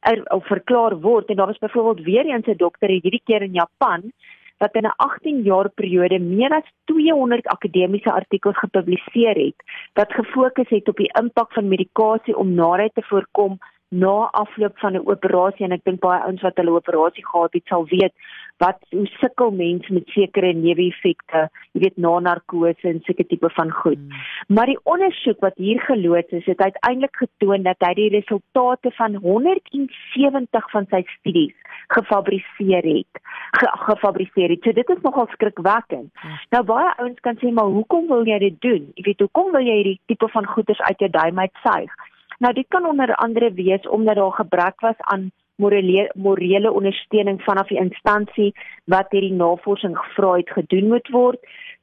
er, 0.00 0.22
of 0.30 0.46
verklaar 0.46 1.00
word 1.00 1.28
en 1.28 1.36
daar 1.36 1.46
was 1.46 1.58
byvoorbeeld 1.58 2.06
weer 2.06 2.26
eens 2.26 2.46
'n 2.46 2.56
dokter 2.56 2.88
hierdie 2.88 3.22
keer 3.24 3.42
in 3.42 3.52
Japan 3.52 4.12
wat 4.58 4.74
in 4.74 4.86
'n 4.86 4.96
18 4.96 5.42
jaar 5.42 5.68
periode 5.68 6.18
meer 6.18 6.50
as 6.50 6.68
200 6.84 7.46
akademiese 7.46 8.12
artikels 8.12 8.58
gepubliseer 8.58 9.36
het 9.36 9.58
wat 9.94 10.12
gefokus 10.12 10.68
het 10.68 10.88
op 10.88 10.96
die 10.96 11.12
impak 11.20 11.52
van 11.52 11.68
medikasie 11.68 12.36
om 12.36 12.54
naait 12.54 12.94
te 12.94 13.02
voorkom 13.02 13.58
na 13.90 14.28
afloop 14.32 14.78
van 14.78 14.92
'n 14.92 15.08
operasie 15.08 15.64
en 15.64 15.72
ek 15.72 15.84
dink 15.84 16.00
baie 16.00 16.20
ouens 16.22 16.42
wat 16.42 16.56
hulle 16.56 16.70
operasie 16.70 17.24
gehad 17.26 17.52
het 17.52 17.66
sal 17.66 17.84
weet 17.86 18.12
wat 18.58 18.78
hoe 18.90 19.06
sukkel 19.06 19.50
mense 19.50 19.92
met 19.92 20.08
sekere 20.08 20.52
neeweffekte, 20.52 21.44
jy 21.72 21.80
weet 21.84 21.96
na 21.96 22.18
narkose 22.18 22.88
en 22.90 23.00
seker 23.06 23.26
tipe 23.26 23.50
van 23.54 23.70
goed. 23.70 23.98
Hmm. 23.98 24.56
Maar 24.56 24.66
die 24.66 24.80
ondersoek 24.82 25.40
wat 25.46 25.54
hier 25.56 25.80
geloods 25.80 26.34
is, 26.40 26.46
het 26.50 26.60
uiteindelik 26.60 27.16
getoon 27.16 27.62
dat 27.62 27.86
hy 27.86 27.94
die 27.94 28.10
resultate 28.16 28.90
van 28.98 29.14
170 29.14 30.70
van 30.74 30.90
sy 30.90 31.02
studies 31.18 31.54
gefabriseer 31.94 32.84
het. 32.84 33.22
Ge 33.58 33.68
gefabriseer 33.86 34.50
het. 34.50 34.62
So 34.62 34.72
dit 34.72 34.88
is 34.88 35.02
nogal 35.02 35.26
skrikwekkend. 35.30 36.10
Hmm. 36.12 36.38
Nou 36.50 36.64
baie 36.64 36.92
ouens 36.98 37.20
kan 37.20 37.38
sê 37.38 37.52
maar 37.54 37.70
hoekom 37.78 38.10
wil 38.10 38.26
jy 38.26 38.38
dit 38.38 38.60
doen? 38.60 38.90
Jy 38.94 39.06
weet 39.12 39.26
hoekom 39.26 39.52
wil 39.54 39.64
jy 39.64 39.80
hierdie 39.80 40.00
tipe 40.10 40.28
van 40.34 40.46
goeders 40.46 40.80
uit 40.80 41.06
jou 41.06 41.10
duim 41.10 41.38
uitsuig? 41.38 41.94
Nou 42.38 42.52
dit 42.54 42.66
kan 42.68 42.86
onder 42.86 43.14
andere 43.14 43.52
wees 43.52 43.88
omdat 43.88 44.16
daar 44.16 44.32
gebrek 44.32 44.80
was 44.80 44.98
aan 44.98 45.30
morele 45.56 46.10
morele 46.14 46.72
ondersteuning 46.72 47.42
vanaf 47.42 47.66
die 47.68 47.80
instansie 47.80 48.52
wat 48.84 49.10
hierdie 49.10 49.34
navorsing 49.34 49.96
gevra 49.98 50.36
het 50.36 50.50
gedoen 50.50 50.88
moet 50.88 51.08
word. 51.08 51.40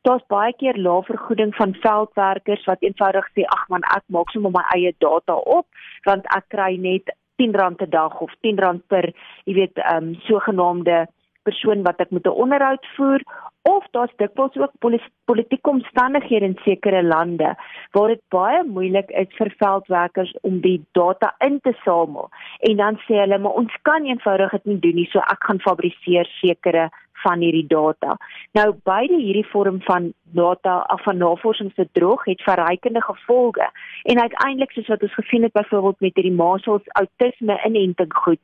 Daar's 0.07 0.24
baie 0.31 0.54
keer 0.56 0.78
lae 0.78 1.04
vergoeding 1.04 1.56
van 1.56 1.76
veldwerkers 1.83 2.64
wat 2.69 2.88
eenvoudig 2.88 3.28
sê 3.33 3.44
ag 3.57 3.68
man 3.74 3.83
ek 3.97 4.06
maak 4.07 4.31
sommer 4.31 4.54
my 4.56 4.64
eie 4.78 4.94
data 5.04 5.35
op 5.57 5.68
want 6.07 6.30
ek 6.38 6.47
kry 6.56 6.71
net 6.88 7.12
R10 7.42 7.76
per 7.81 7.90
dag 7.90 8.19
of 8.21 8.31
R10 8.40 8.81
per 8.88 9.12
jy 9.44 9.54
weet 9.59 9.83
ehm 9.83 10.12
um, 10.12 10.16
sogenaamde 10.30 11.06
persoon 11.47 11.83
wat 11.87 12.02
ek 12.04 12.11
met 12.11 12.28
'n 12.28 12.40
onderhoud 12.44 12.85
voer 12.95 13.21
of 13.66 13.85
daar's 13.92 14.16
dikwels 14.21 14.57
ook 14.57 14.73
politieke 15.25 15.69
omstandighede 15.69 16.45
in 16.45 16.59
sekere 16.64 17.04
lande 17.04 17.56
waar 17.92 18.07
dit 18.07 18.21
baie 18.30 18.64
moeilik 18.64 19.09
is 19.09 19.31
vir 19.37 19.54
veldwerkers 19.57 20.33
om 20.42 20.59
die 20.61 20.81
data 20.92 21.33
in 21.47 21.59
te 21.61 21.73
samel 21.83 22.30
en 22.59 22.75
dan 22.83 22.99
sê 23.06 23.18
hulle 23.23 23.40
maar 23.40 23.57
ons 23.61 23.73
kan 23.81 24.06
eenvoudig 24.06 24.52
dit 24.52 24.66
nie 24.66 24.80
doen 24.80 24.95
nie 24.95 25.09
so 25.14 25.19
ek 25.19 25.49
gaan 25.49 25.59
fabriseer 25.59 26.30
sekere 26.42 26.90
van 27.23 27.42
hierdie 27.42 27.68
data. 27.68 28.18
Nou 28.57 28.68
beide 28.90 29.18
hierdie 29.18 29.47
vorm 29.49 29.81
van 29.87 30.11
data 30.37 30.78
af 30.94 31.04
van 31.07 31.18
navorsingsbedrog 31.18 32.25
het 32.25 32.42
verrykende 32.42 33.02
gevolge 33.02 33.69
en 34.04 34.21
uiteindelik 34.21 34.71
soos 34.71 34.92
wat 34.94 35.02
ons 35.07 35.18
gesien 35.19 35.44
het 35.47 35.57
byvoorbeeld 35.57 35.99
met 35.99 36.16
hierdie 36.16 36.37
masels 36.44 36.94
outisme 37.02 37.59
inenting 37.66 38.14
goed 38.14 38.42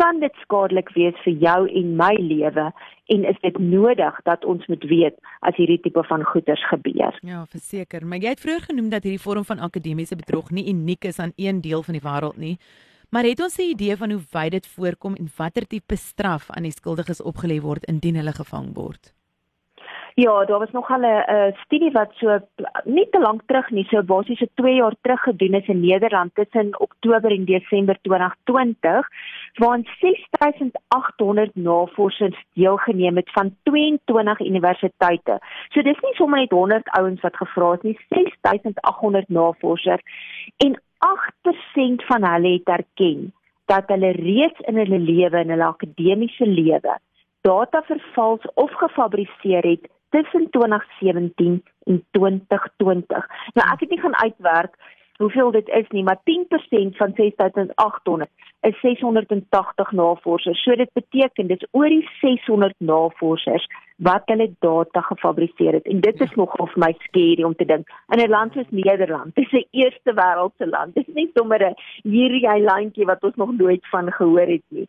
kan 0.00 0.20
dit 0.20 0.34
skadelik 0.42 0.90
wees 0.94 1.16
vir 1.24 1.36
jou 1.42 1.60
en 1.80 1.96
my 1.96 2.12
lewe 2.18 2.66
en 3.14 3.26
is 3.30 3.38
dit 3.42 3.58
nodig 3.58 4.20
dat 4.28 4.44
ons 4.44 4.66
moet 4.66 4.84
weet 4.90 5.16
as 5.40 5.56
hierdie 5.56 5.80
tipe 5.84 6.02
van 6.08 6.24
goeters 6.24 6.64
gebeur. 6.70 7.18
Ja, 7.22 7.44
verseker, 7.50 8.06
maar 8.06 8.18
jy 8.18 8.34
het 8.34 8.42
vroeër 8.42 8.68
genoem 8.70 8.90
dat 8.94 9.06
hierdie 9.06 9.22
vorm 9.22 9.44
van 9.44 9.62
akademiese 9.62 10.16
bedrog 10.16 10.50
nie 10.50 10.68
uniek 10.72 11.04
is 11.04 11.18
aan 11.18 11.32
een 11.36 11.60
deel 11.60 11.82
van 11.82 11.98
die 11.98 12.04
wêreld 12.04 12.40
nie. 12.40 12.56
Maar 13.10 13.24
het 13.24 13.40
ons 13.40 13.56
'n 13.58 13.70
idee 13.70 13.96
van 13.96 14.10
hoe 14.10 14.22
wyd 14.30 14.50
dit 14.50 14.66
voorkom 14.66 15.14
en 15.14 15.28
watter 15.36 15.66
tipe 15.66 15.96
straf 15.96 16.50
aan 16.50 16.62
die 16.62 16.72
skuldiges 16.72 17.22
opgelê 17.22 17.60
word 17.60 17.84
indien 17.84 18.16
hulle 18.16 18.32
gevang 18.32 18.74
word? 18.74 19.14
Ja, 20.16 20.44
daar 20.44 20.58
was 20.58 20.70
nog 20.70 20.90
al 20.90 21.00
'n 21.00 21.54
studie 21.64 21.90
wat 21.90 22.10
so 22.12 22.38
nie 22.84 23.08
te 23.10 23.18
lank 23.20 23.42
terug 23.46 23.70
nie, 23.70 23.84
so 23.84 24.02
basies 24.02 24.38
so 24.38 24.46
2 24.54 24.74
jaar 24.74 24.94
terug 25.00 25.20
gedoen 25.20 25.54
is 25.54 25.66
in 25.66 25.80
Nederland 25.80 26.34
tussen 26.34 26.80
Oktober 26.80 27.30
en 27.30 27.44
Desember 27.44 27.98
2020, 28.02 29.08
waarin 29.54 29.86
6800 30.00 31.54
navorsers 31.54 32.44
deelgeneem 32.52 33.16
het 33.16 33.30
van 33.30 33.56
22 33.62 34.40
universiteite. 34.40 35.38
So 35.68 35.82
dis 35.82 36.00
nie 36.00 36.14
sommer 36.14 36.38
net 36.38 36.50
100 36.50 36.88
ouens 36.88 37.20
wat 37.20 37.36
gevra 37.36 37.70
het 37.70 37.82
nie, 37.82 37.98
6800 38.08 39.28
navorsers 39.28 40.02
en 40.56 40.80
8% 40.98 42.04
van 42.06 42.24
hulle 42.24 42.52
het 42.52 42.68
erken 42.68 43.32
dat 43.64 43.84
hulle 43.86 44.10
reeds 44.10 44.60
in 44.60 44.76
hulle 44.76 44.98
lewe 44.98 45.40
in 45.40 45.50
hulle 45.50 45.64
akademiese 45.64 46.46
lewe 46.46 46.98
data 47.44 47.82
vervals 47.82 48.40
of 48.54 48.70
gefabriseer 48.72 49.62
het 49.62 49.88
tussen 50.14 50.50
2017 50.50 51.62
en 51.90 52.04
2020. 52.10 53.26
Nou 53.58 53.66
ek 53.72 53.80
het 53.80 53.90
nie 53.90 54.00
gaan 54.00 54.16
uitwerk 54.16 54.76
hoeveel 55.16 55.50
dit 55.50 55.68
is 55.68 55.88
nie, 55.88 56.02
maar 56.02 56.20
10% 56.30 56.96
van 56.96 57.12
6800 57.14 58.30
is 58.60 58.80
680 58.80 59.92
navorsers. 59.92 60.62
So 60.62 60.76
dit 60.76 60.90
beteken 60.92 61.46
dis 61.46 61.66
oor 61.70 61.88
die 61.88 62.08
600 62.20 62.74
navorsers 62.78 63.66
wat 63.96 64.22
hulle 64.26 64.48
data 64.58 65.00
gefabriseer 65.00 65.78
het. 65.78 65.86
En 65.86 66.00
dit 66.00 66.20
is 66.20 66.34
nogal 66.34 66.66
vir 66.72 66.82
my 66.86 66.90
skerry 67.06 67.44
om 67.46 67.54
te 67.54 67.64
dink. 67.64 67.90
In 68.08 68.22
'n 68.24 68.30
land 68.30 68.52
soos 68.52 68.70
Nederland, 68.70 69.34
dis 69.34 69.52
'n 69.52 69.66
eerste 69.70 70.14
wêreldse 70.14 70.66
land. 70.66 70.94
Dis 70.94 71.14
nie 71.14 71.30
sommer 71.34 71.62
'n 71.62 71.74
hierdie 72.02 72.48
eilandjie 72.48 73.04
wat 73.04 73.22
ons 73.22 73.36
nog 73.36 73.52
nooit 73.56 73.86
van 73.88 74.12
gehoor 74.12 74.48
het 74.56 74.66
nie. 74.68 74.88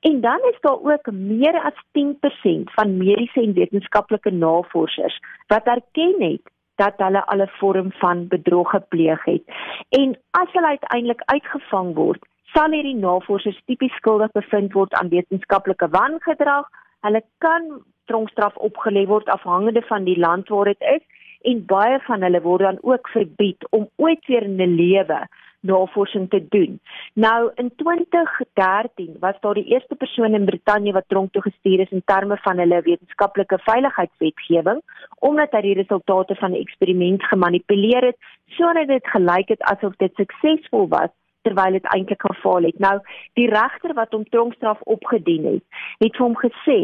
En 0.00 0.20
dan 0.20 0.38
is 0.38 0.60
daar 0.60 0.80
ook 0.82 1.10
meer 1.12 1.60
as 1.62 1.76
10% 1.92 2.72
van 2.76 2.96
mediese 2.96 3.40
en 3.40 3.52
wetenskaplike 3.52 4.30
navorsers 4.30 5.20
wat 5.46 5.64
erken 5.64 6.14
het 6.18 6.52
dat 6.74 6.94
hulle 6.96 7.26
al 7.26 7.40
'n 7.42 7.52
vorm 7.60 7.92
van 7.92 8.28
bedrog 8.28 8.70
gepleeg 8.70 9.24
het. 9.24 9.42
En 9.88 10.18
as 10.30 10.52
hulle 10.52 10.66
uiteindelik 10.66 11.22
uitgevang 11.24 11.94
word, 11.94 12.26
sal 12.52 12.70
hierdie 12.70 12.96
navorsers 12.96 13.62
tipies 13.64 13.94
skuldig 13.94 14.32
bevind 14.32 14.72
word 14.72 14.92
aan 14.92 15.08
wetenskaplike 15.08 15.88
wangedrag. 15.88 16.66
Hulle 17.00 17.22
kan 17.38 17.82
tronkstraf 18.04 18.54
opgelê 18.56 19.06
word 19.06 19.28
afhangende 19.28 19.82
van 19.82 20.04
die 20.04 20.18
land 20.18 20.48
waar 20.48 20.64
dit 20.64 20.80
is 20.80 21.04
en 21.40 21.66
baie 21.66 22.00
van 22.00 22.22
hulle 22.22 22.40
word 22.40 22.60
dan 22.60 22.78
ook 22.80 23.08
verbied 23.08 23.66
om 23.70 23.88
ooit 23.96 24.26
weer 24.26 24.42
in 24.42 24.60
'n 24.60 24.74
lewe 24.74 25.20
navorsing 25.60 26.30
te 26.30 26.46
doen. 26.48 26.80
Nou 27.14 27.50
in 27.54 27.72
2013 27.76 29.16
was 29.20 29.40
daar 29.40 29.54
die 29.54 29.64
eerste 29.64 29.94
persoon 29.94 30.34
in 30.34 30.44
Brittanje 30.44 30.92
wat 30.92 31.08
tronk 31.08 31.32
toe 31.32 31.42
gestuur 31.42 31.80
is 31.80 31.90
in 31.90 32.02
terme 32.04 32.36
van 32.36 32.58
hulle 32.58 32.82
wetenskaplike 32.82 33.58
veiligheidswetgewing 33.58 34.82
omdat 35.18 35.52
hy 35.52 35.60
die 35.60 35.78
resultate 35.82 36.34
van 36.34 36.50
'n 36.50 36.62
eksperiment 36.64 37.22
gemanipuleer 37.22 38.04
het 38.04 38.18
sodat 38.46 38.86
dit 38.86 39.06
gelyk 39.06 39.48
het 39.48 39.62
asof 39.62 39.96
dit 39.96 40.14
suksesvol 40.14 40.88
was 40.88 41.12
terwyl 41.42 41.72
dit 41.72 41.84
eintlik 41.94 42.22
gefaal 42.22 42.62
het. 42.62 42.78
Nou 42.78 43.00
die 43.32 43.48
regter 43.48 43.94
wat 43.94 44.12
hom 44.12 44.24
tronkstraf 44.28 44.80
opgedien 44.80 45.44
het, 45.44 45.64
het 45.98 46.16
vir 46.16 46.26
hom 46.26 46.36
gesê 46.36 46.80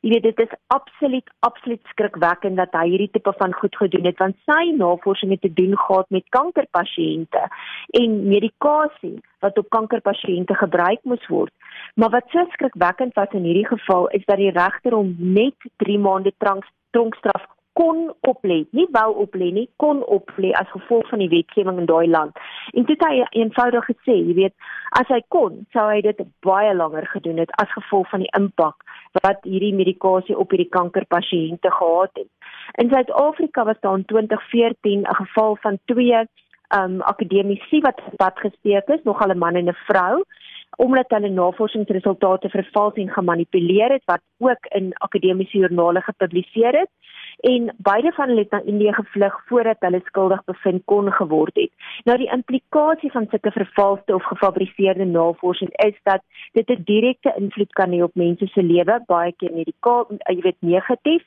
Jy 0.00 0.10
weet 0.12 0.22
dit 0.22 0.40
is 0.44 0.52
absoluut 0.66 1.30
absoluut 1.42 1.88
skrikwekkend 1.90 2.56
dat 2.56 2.74
hy 2.78 2.84
hierdie 2.92 3.10
tipe 3.10 3.32
van 3.38 3.54
goed 3.60 3.74
gedoen 3.80 4.06
het 4.06 4.20
want 4.22 4.36
sy 4.46 4.70
navorsing 4.78 5.32
het 5.34 5.42
te 5.42 5.50
doen 5.52 5.74
gehad 5.78 6.06
met 6.14 6.28
kankerpasiënte 6.36 7.42
en 8.00 8.14
medikasie 8.30 9.16
wat 9.42 9.58
op 9.58 9.68
kankerpasiënte 9.74 10.54
gebruik 10.54 11.02
moes 11.02 11.26
word. 11.26 11.52
Maar 11.94 12.14
wat 12.14 12.30
so 12.30 12.46
skrikwekkend 12.54 13.18
was 13.18 13.34
in 13.34 13.46
hierdie 13.50 13.66
geval 13.66 14.06
is 14.14 14.24
dat 14.30 14.38
die 14.38 14.54
regter 14.54 14.94
hom 14.94 15.14
net 15.18 15.70
3 15.82 15.98
maande 15.98 16.34
tronkstraf 16.90 17.50
kon 17.78 18.08
oplê, 18.26 18.64
nie 18.74 18.86
wou 18.94 19.12
oplê 19.24 19.52
nie, 19.54 19.68
kon 19.82 20.00
oplê 20.16 20.50
as 20.58 20.70
gevolg 20.72 21.06
van 21.12 21.22
die 21.22 21.30
wetgewing 21.30 21.78
in 21.78 21.86
daai 21.90 22.08
land. 22.10 22.40
En 22.74 22.86
dit 22.88 22.96
het 22.96 23.04
hy 23.06 23.26
eenvoudig 23.42 23.86
gesê, 23.92 24.16
jy 24.16 24.34
weet, 24.40 24.54
as 24.98 25.10
hy 25.14 25.20
kon, 25.34 25.60
sou 25.74 25.84
hy 25.86 26.00
dit 26.06 26.24
baie 26.46 26.72
langer 26.74 27.06
gedoen 27.12 27.38
het 27.44 27.52
as 27.62 27.70
gevolg 27.76 28.10
van 28.10 28.24
die 28.24 28.32
impak 28.38 28.82
wat 29.22 29.46
hierdie 29.46 29.74
medikasie 29.76 30.36
op 30.36 30.50
hierdie 30.52 30.72
kankerpasiënte 30.74 31.70
gehad 31.78 32.18
het. 32.18 32.28
In 32.82 32.90
Suid-Afrika 32.92 33.64
was 33.64 33.80
daar 33.80 33.96
in 33.98 34.04
2014 34.10 35.06
'n 35.06 35.18
geval 35.22 35.56
van 35.62 35.78
twee 35.86 36.26
um 36.76 37.00
akademici 37.00 37.80
wat 37.80 38.00
wat 38.16 38.36
gesteek 38.38 38.88
is, 38.88 39.04
nogal 39.04 39.30
'n 39.32 39.38
man 39.38 39.56
en 39.56 39.68
'n 39.68 39.82
vrou 39.86 40.22
omdat 40.76 41.10
hulle 41.10 41.28
navorsingsresultate 41.28 42.48
vervals 42.48 42.94
en 42.94 43.08
gemanipuleer 43.08 43.90
het 43.90 44.04
wat 44.04 44.20
ook 44.38 44.66
in 44.78 44.92
akademiese 44.94 45.58
joernale 45.58 46.00
gepubliseer 46.00 46.78
het 46.78 46.90
en 47.40 47.74
beide 47.76 48.12
van 48.12 48.28
hulle 48.28 48.40
het 48.40 48.50
na 48.50 48.60
Indië 48.64 48.92
gevlug 48.92 49.42
voordat 49.46 49.76
hulle 49.80 50.00
skuldig 50.04 50.44
bevind 50.44 50.82
kon 50.84 51.12
geword 51.12 51.54
het. 51.54 51.70
Nou 52.04 52.18
die 52.18 52.30
implikasie 52.32 53.10
van 53.10 53.26
sulke 53.30 53.50
vervalste 53.50 54.14
of 54.14 54.24
gefabriseerde 54.24 55.04
navorsing 55.04 55.70
is 55.84 55.94
dat 56.02 56.22
dit 56.52 56.68
'n 56.70 56.82
direkte 56.84 57.34
invloed 57.36 57.72
kan 57.72 57.90
hê 57.90 58.02
op 58.02 58.14
mense 58.14 58.46
se 58.46 58.62
lewe, 58.62 59.02
baie 59.06 59.32
keer 59.32 59.52
medikaal, 59.52 60.06
jy 60.08 60.40
weet 60.40 60.60
negatief. 60.60 61.22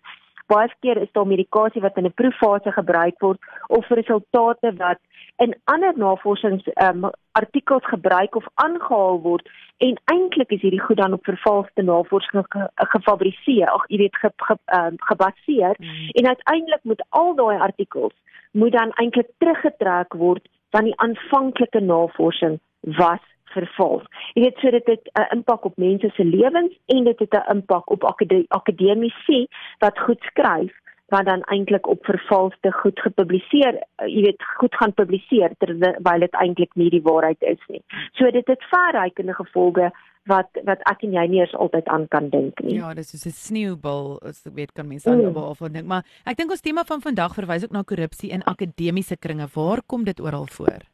Baie 0.48 0.74
keer 0.80 0.98
is 0.98 1.12
daar 1.12 1.28
medikasie 1.28 1.82
wat 1.82 1.98
in 1.98 2.06
'n 2.06 2.14
proeffase 2.14 2.72
gebruik 2.72 3.20
word 3.20 3.40
of 3.68 3.88
resultate 3.88 4.74
wat 4.78 5.00
in 5.42 5.56
ander 5.74 5.94
navorsings 5.98 6.68
um, 6.86 7.10
artikels 7.32 7.86
gebruik 7.90 8.36
of 8.36 8.46
aangehaal 8.54 9.22
word 9.22 9.50
en 9.78 9.98
eintlik 10.14 10.52
is 10.56 10.62
hierdie 10.62 10.84
goed 10.86 11.00
dan 11.02 11.14
op 11.18 11.26
vervalste 11.26 11.82
navorsing 11.82 12.46
ge, 12.50 12.68
gefabriseer 12.94 13.72
ag 13.74 13.88
jy 13.90 14.04
weet 14.04 14.20
ge, 14.22 14.30
ge, 14.48 14.58
um, 14.78 15.00
gebaseer 15.10 15.74
mm. 15.78 16.12
en 16.22 16.28
uiteindelik 16.34 16.84
moet 16.84 17.02
al 17.10 17.34
daai 17.40 17.58
artikels 17.58 18.14
moet 18.52 18.76
dan 18.78 18.94
eintlik 19.02 19.32
teruggetrek 19.44 20.14
word 20.22 20.46
van 20.76 20.88
die 20.88 20.98
aanvanklike 21.04 21.80
navorsing 21.80 22.60
was 23.00 23.24
vervals. 23.56 24.06
Jy 24.36 24.46
weet 24.46 24.62
so 24.62 24.72
dit 24.72 24.88
het 24.88 25.10
'n 25.12 25.22
uh, 25.22 25.28
impak 25.36 25.66
op 25.66 25.78
mense 25.78 26.10
se 26.16 26.26
lewens 26.26 26.78
en 26.86 27.04
dit 27.04 27.20
het 27.20 27.34
'n 27.34 27.52
impak 27.56 27.90
op 27.92 28.04
akademici 28.48 29.48
wat 29.80 30.00
goed 30.00 30.22
skryf 30.22 30.72
wat 31.12 31.28
dan 31.28 31.44
eintlik 31.54 31.88
op 31.92 32.06
vervalste 32.08 32.72
goed 32.82 33.00
gepubliseer, 33.04 33.82
uh, 34.02 34.08
jy 34.08 34.22
weet, 34.30 34.46
goed 34.60 34.76
gaan 34.80 34.94
publiseer 34.96 35.56
terwyl 35.60 36.24
dit 36.26 36.38
eintlik 36.44 36.72
nie 36.80 36.90
die 36.94 37.04
waarheid 37.04 37.44
is 37.54 37.60
nie. 37.68 37.84
So 38.20 38.32
dit 38.32 38.48
het 38.48 38.70
verrykende 38.72 39.36
gevolge 39.36 39.92
wat 40.30 40.60
wat 40.68 40.84
ek 40.90 41.04
en 41.08 41.16
jy 41.18 41.24
nie 41.32 41.42
eens 41.42 41.56
altyd 41.58 41.88
aan 41.90 42.06
kan 42.14 42.30
dink 42.30 42.60
nie. 42.62 42.78
Ja, 42.78 42.94
dis 42.94 43.10
soos 43.10 43.26
'n 43.26 43.34
sneeubal, 43.34 44.20
as 44.22 44.46
ek 44.46 44.54
weet 44.54 44.72
kan 44.74 44.88
mense 44.88 45.10
dan 45.10 45.20
mm. 45.20 45.38
oor 45.38 45.70
dink, 45.74 45.88
maar 45.88 46.04
ek 46.26 46.38
dink 46.38 46.52
ons 46.52 46.62
tema 46.62 46.84
van 46.86 47.02
vandag 47.02 47.36
verwys 47.36 47.64
ook 47.64 47.74
na 47.74 47.84
korrupsie 47.84 48.32
in 48.32 48.44
akademiese 48.44 49.18
kringe. 49.18 49.48
Waar 49.54 49.82
kom 49.88 50.04
dit 50.04 50.20
oral 50.20 50.48
voor? 50.48 50.86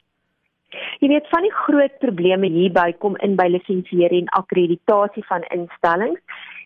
Jy 1.00 1.08
weet 1.08 1.28
van 1.30 1.42
die 1.42 1.54
groot 1.54 2.00
probleme 2.00 2.48
hierby 2.48 2.94
kom 2.98 3.16
in 3.18 3.36
by 3.36 3.48
lisensiering 3.48 4.26
en 4.28 4.36
akkreditasie 4.42 5.24
van 5.26 5.44
instellings 5.54 6.20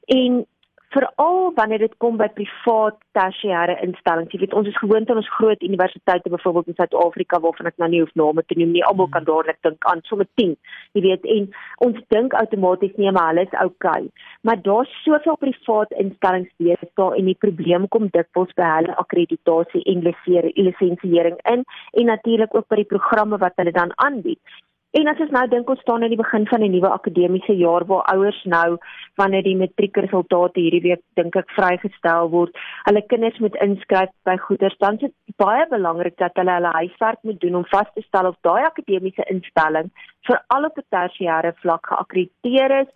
en 0.06 0.46
veral 0.92 1.52
wanneer 1.56 1.80
dit 1.80 1.94
kom 2.04 2.18
by 2.20 2.28
privaat 2.36 2.98
tersiêre 3.16 3.78
instellings. 3.86 4.32
Jy 4.34 4.42
weet 4.44 4.56
ons 4.58 4.68
is 4.68 4.80
gewoond 4.80 5.10
aan 5.10 5.22
ons 5.22 5.34
groot 5.38 5.64
universiteite 5.64 6.32
byvoorbeeld 6.34 6.72
in 6.72 6.78
Suid-Afrika 6.80 7.40
waarvan 7.44 7.70
ek 7.72 7.78
nou 7.82 7.90
nie 7.92 8.02
hoef 8.04 8.14
name 8.20 8.44
te 8.48 8.58
noem 8.60 8.74
nie. 8.76 8.84
Almal 8.88 9.10
kan 9.14 9.28
dadelik 9.28 9.60
dink 9.68 9.88
aan 9.92 10.04
sommer 10.10 10.28
10. 10.42 10.56
Jy 10.98 11.04
weet 11.06 11.28
en 11.36 11.48
ons 11.88 12.02
dink 12.16 12.36
outomaties 12.40 12.98
nee 13.00 13.12
maar 13.12 13.32
alles 13.32 13.52
is 13.52 13.60
oukei. 13.64 14.10
Maar 14.48 14.60
daar's 14.66 14.92
soveel 15.06 15.40
privaat 15.46 15.96
instellings 16.04 16.52
daar 17.00 17.16
en 17.16 17.26
die 17.26 17.38
probleem 17.40 17.88
kom 17.88 18.10
dikwels 18.12 18.52
by 18.60 18.68
hulle 18.76 18.98
akkreditasie 19.04 19.84
en 19.92 20.04
lisensiering 20.04 21.40
in 21.54 21.64
en 22.00 22.06
natuurlik 22.06 22.56
ook 22.56 22.68
by 22.68 22.82
die 22.84 22.92
programme 22.96 23.40
wat 23.42 23.56
hulle 23.56 23.72
dan 23.76 23.96
aanbied. 23.96 24.44
En 24.92 25.08
as 25.08 25.20
ons 25.24 25.30
nou 25.32 25.42
dink 25.48 25.70
ons 25.72 25.80
staan 25.86 26.04
aan 26.04 26.12
die 26.12 26.20
begin 26.20 26.46
van 26.50 26.64
'n 26.66 26.72
nuwe 26.72 26.90
akademiese 26.92 27.54
jaar 27.56 27.86
waar 27.88 28.04
ouers 28.14 28.40
nou 28.44 28.78
wanneer 29.16 29.44
die 29.44 29.56
matriekresultate 29.56 30.60
hierdie 30.60 30.82
week 30.88 31.02
dink 31.16 31.36
ek 31.36 31.54
vrygestel 31.56 32.30
word, 32.30 32.52
hulle 32.88 33.02
kinders 33.14 33.40
moet 33.40 33.56
inskryf 33.64 34.12
by 34.28 34.36
goeders, 34.38 34.76
dan 34.80 34.94
is 34.94 35.00
dit 35.00 35.14
baie 35.38 35.66
belangrik 35.70 36.18
dat 36.18 36.36
hulle 36.36 36.52
hulle 36.52 36.74
huiswerk 36.76 37.24
moet 37.24 37.40
doen 37.40 37.56
om 37.56 37.66
vas 37.72 37.88
te 37.96 38.02
stel 38.02 38.28
of 38.28 38.36
daai 38.42 38.66
akademiese 38.66 39.24
instelling 39.32 39.88
vir 40.28 40.40
alle 40.54 40.70
tersiêre 40.76 41.54
vlak 41.64 41.88
geakkrediteer 41.90 42.72
is 42.82 42.90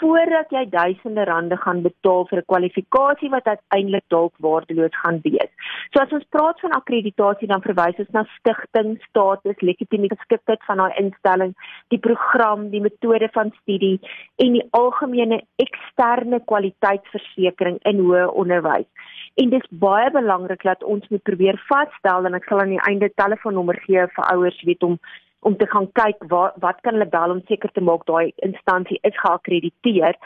voordat 0.00 0.50
jy 0.50 0.64
duisende 0.70 1.24
rande 1.24 1.56
gaan 1.56 1.82
betaal 1.82 2.26
vir 2.30 2.38
'n 2.40 2.48
kwalifikasie 2.52 3.30
wat 3.30 3.46
uiteindelik 3.46 4.04
dalk 4.08 4.34
waardeloos 4.46 4.96
gaan 5.02 5.20
wees. 5.24 5.50
So 5.92 6.02
as 6.02 6.12
ons 6.12 6.26
praat 6.30 6.60
van 6.60 6.72
akkreditasie 6.72 7.48
dan 7.48 7.62
verwys 7.62 7.98
ons 7.98 8.12
na 8.12 8.24
stigting, 8.38 8.98
status, 9.08 9.60
legitimiteit, 9.60 10.62
van 10.66 10.76
daai 10.76 10.98
instelling, 10.98 11.54
die 11.88 11.98
program, 11.98 12.70
die 12.70 12.80
metode 12.80 13.28
van 13.32 13.52
studie 13.62 14.00
en 14.36 14.52
die 14.52 14.66
algemene 14.70 15.40
eksterne 15.56 16.40
kwaliteitsversekering 16.44 17.78
in 17.84 17.98
hoër 17.98 18.28
onderwys. 18.30 18.88
En 19.36 19.50
dit 19.50 19.62
is 19.62 19.78
baie 19.78 20.10
belangrik 20.10 20.62
dat 20.62 20.84
ons 20.84 21.08
moet 21.08 21.22
probeer 21.22 21.56
vasstel 21.68 22.26
en 22.26 22.34
ek 22.34 22.44
sal 22.44 22.60
aan 22.60 22.74
die 22.76 22.86
einde 22.88 23.10
telefoonnommer 23.14 23.78
gee 23.86 24.06
vir 24.06 24.24
ouers 24.32 24.62
weet 24.62 24.82
om 24.82 24.98
om 25.46 25.56
te 25.56 25.66
gaan 25.72 25.86
kyk 25.98 26.24
wat 26.32 26.56
wat 26.64 26.80
kan 26.82 26.96
hulle 26.96 27.08
bel 27.12 27.34
om 27.36 27.42
seker 27.50 27.72
te 27.74 27.84
maak 27.88 28.06
daai 28.10 28.32
instansie 28.48 28.98
is 29.10 29.18
geakkrediteer. 29.22 30.16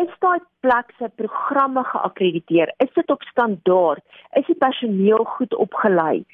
Is 0.00 0.14
daai 0.24 0.40
plek 0.64 0.94
se 0.98 1.10
programme 1.20 1.84
geakkrediteer? 1.90 2.72
Is 2.84 2.92
dit 2.96 3.10
op 3.16 3.26
standaard? 3.32 4.02
Is 4.40 4.48
die 4.48 4.58
personeel 4.66 5.26
goed 5.36 5.54
opgelei? 5.66 6.24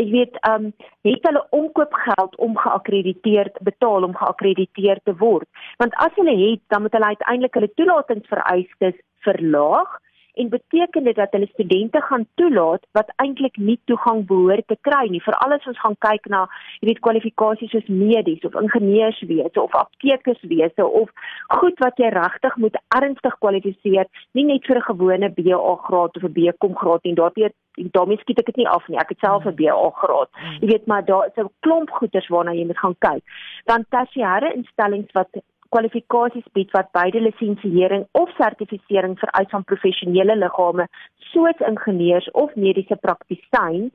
Ek 0.00 0.08
weet 0.10 0.38
ehm 0.40 0.70
um, 0.70 0.70
het 1.06 1.26
hulle 1.28 1.42
omkoopgeld 1.58 2.38
om 2.46 2.56
geakkrediteer 2.58 3.52
betaal 3.68 4.08
om 4.08 4.16
geakkrediteer 4.22 5.02
te 5.04 5.14
word. 5.20 5.48
Want 5.82 5.94
as 6.06 6.16
hulle 6.18 6.34
het, 6.40 6.62
dan 6.72 6.82
moet 6.82 6.96
hulle 6.96 7.12
uiteindelik 7.14 7.60
hulle 7.60 7.74
toelatingsvereistes 7.80 8.98
verlaag 9.28 10.00
en 10.34 10.48
beteken 10.48 11.04
dit 11.04 11.16
dat 11.16 11.32
hulle 11.36 11.46
studente 11.52 12.00
gaan 12.00 12.26
toelaat 12.34 12.86
wat 12.92 13.12
eintlik 13.16 13.56
nie 13.56 13.78
toegang 13.84 14.26
behoort 14.26 14.66
te 14.66 14.76
kry 14.80 15.06
nie? 15.08 15.22
Veral 15.22 15.56
as 15.56 15.66
ons 15.70 15.80
gaan 15.80 15.96
kyk 16.06 16.28
na 16.32 16.44
weet 16.80 17.00
kwalifikasies 17.06 17.70
soos 17.70 17.88
medies 17.88 18.44
of 18.48 18.58
ingenieurswese 18.60 19.62
of 19.62 19.74
aptekerswese 19.82 20.86
of 20.86 21.10
goed 21.58 21.78
wat 21.84 21.98
jy 22.02 22.10
regtig 22.14 22.56
moet 22.56 22.78
ernstig 22.98 23.38
kwalifiseer 23.38 24.10
nie 24.32 24.46
net 24.50 24.66
vir 24.66 24.78
'n 24.78 24.88
gewone 24.90 25.28
BA 25.38 25.76
graad 25.86 26.16
of 26.16 26.24
'n 26.24 26.34
BCom 26.36 26.74
graad 26.76 27.04
en 27.04 27.14
daarteer 27.14 27.52
en 27.76 27.88
daarmee 27.90 28.18
skiet 28.18 28.38
ek 28.38 28.46
dit 28.52 28.62
nie 28.62 28.68
af 28.68 28.86
nie. 28.88 28.98
Ek 28.98 29.08
het 29.08 29.18
self 29.18 29.46
'n 29.46 29.56
BA 29.58 29.90
graad. 30.02 30.30
Jy 30.60 30.68
weet 30.68 30.86
maar 30.86 31.04
daar 31.04 31.26
is 31.26 31.36
'n 31.36 31.50
klomp 31.60 31.90
goeders 31.90 32.28
waarna 32.28 32.52
jy 32.52 32.66
moet 32.66 32.78
gaan 32.78 32.96
kyk. 32.98 33.22
Dan 33.64 33.84
tersiêre 33.88 34.54
instellings 34.54 35.12
wat 35.12 35.28
kwalifikasies 35.74 36.46
bied 36.54 36.70
wat 36.76 36.92
beide 36.94 37.20
lisensiering 37.20 38.06
of 38.20 38.30
sertifisering 38.38 39.18
vereis 39.18 39.50
van 39.50 39.66
professionele 39.70 40.36
liggame 40.38 40.86
soos 41.32 41.64
ingenieurs 41.68 42.30
of 42.42 42.54
mediese 42.66 42.96
praktisyns 43.06 43.90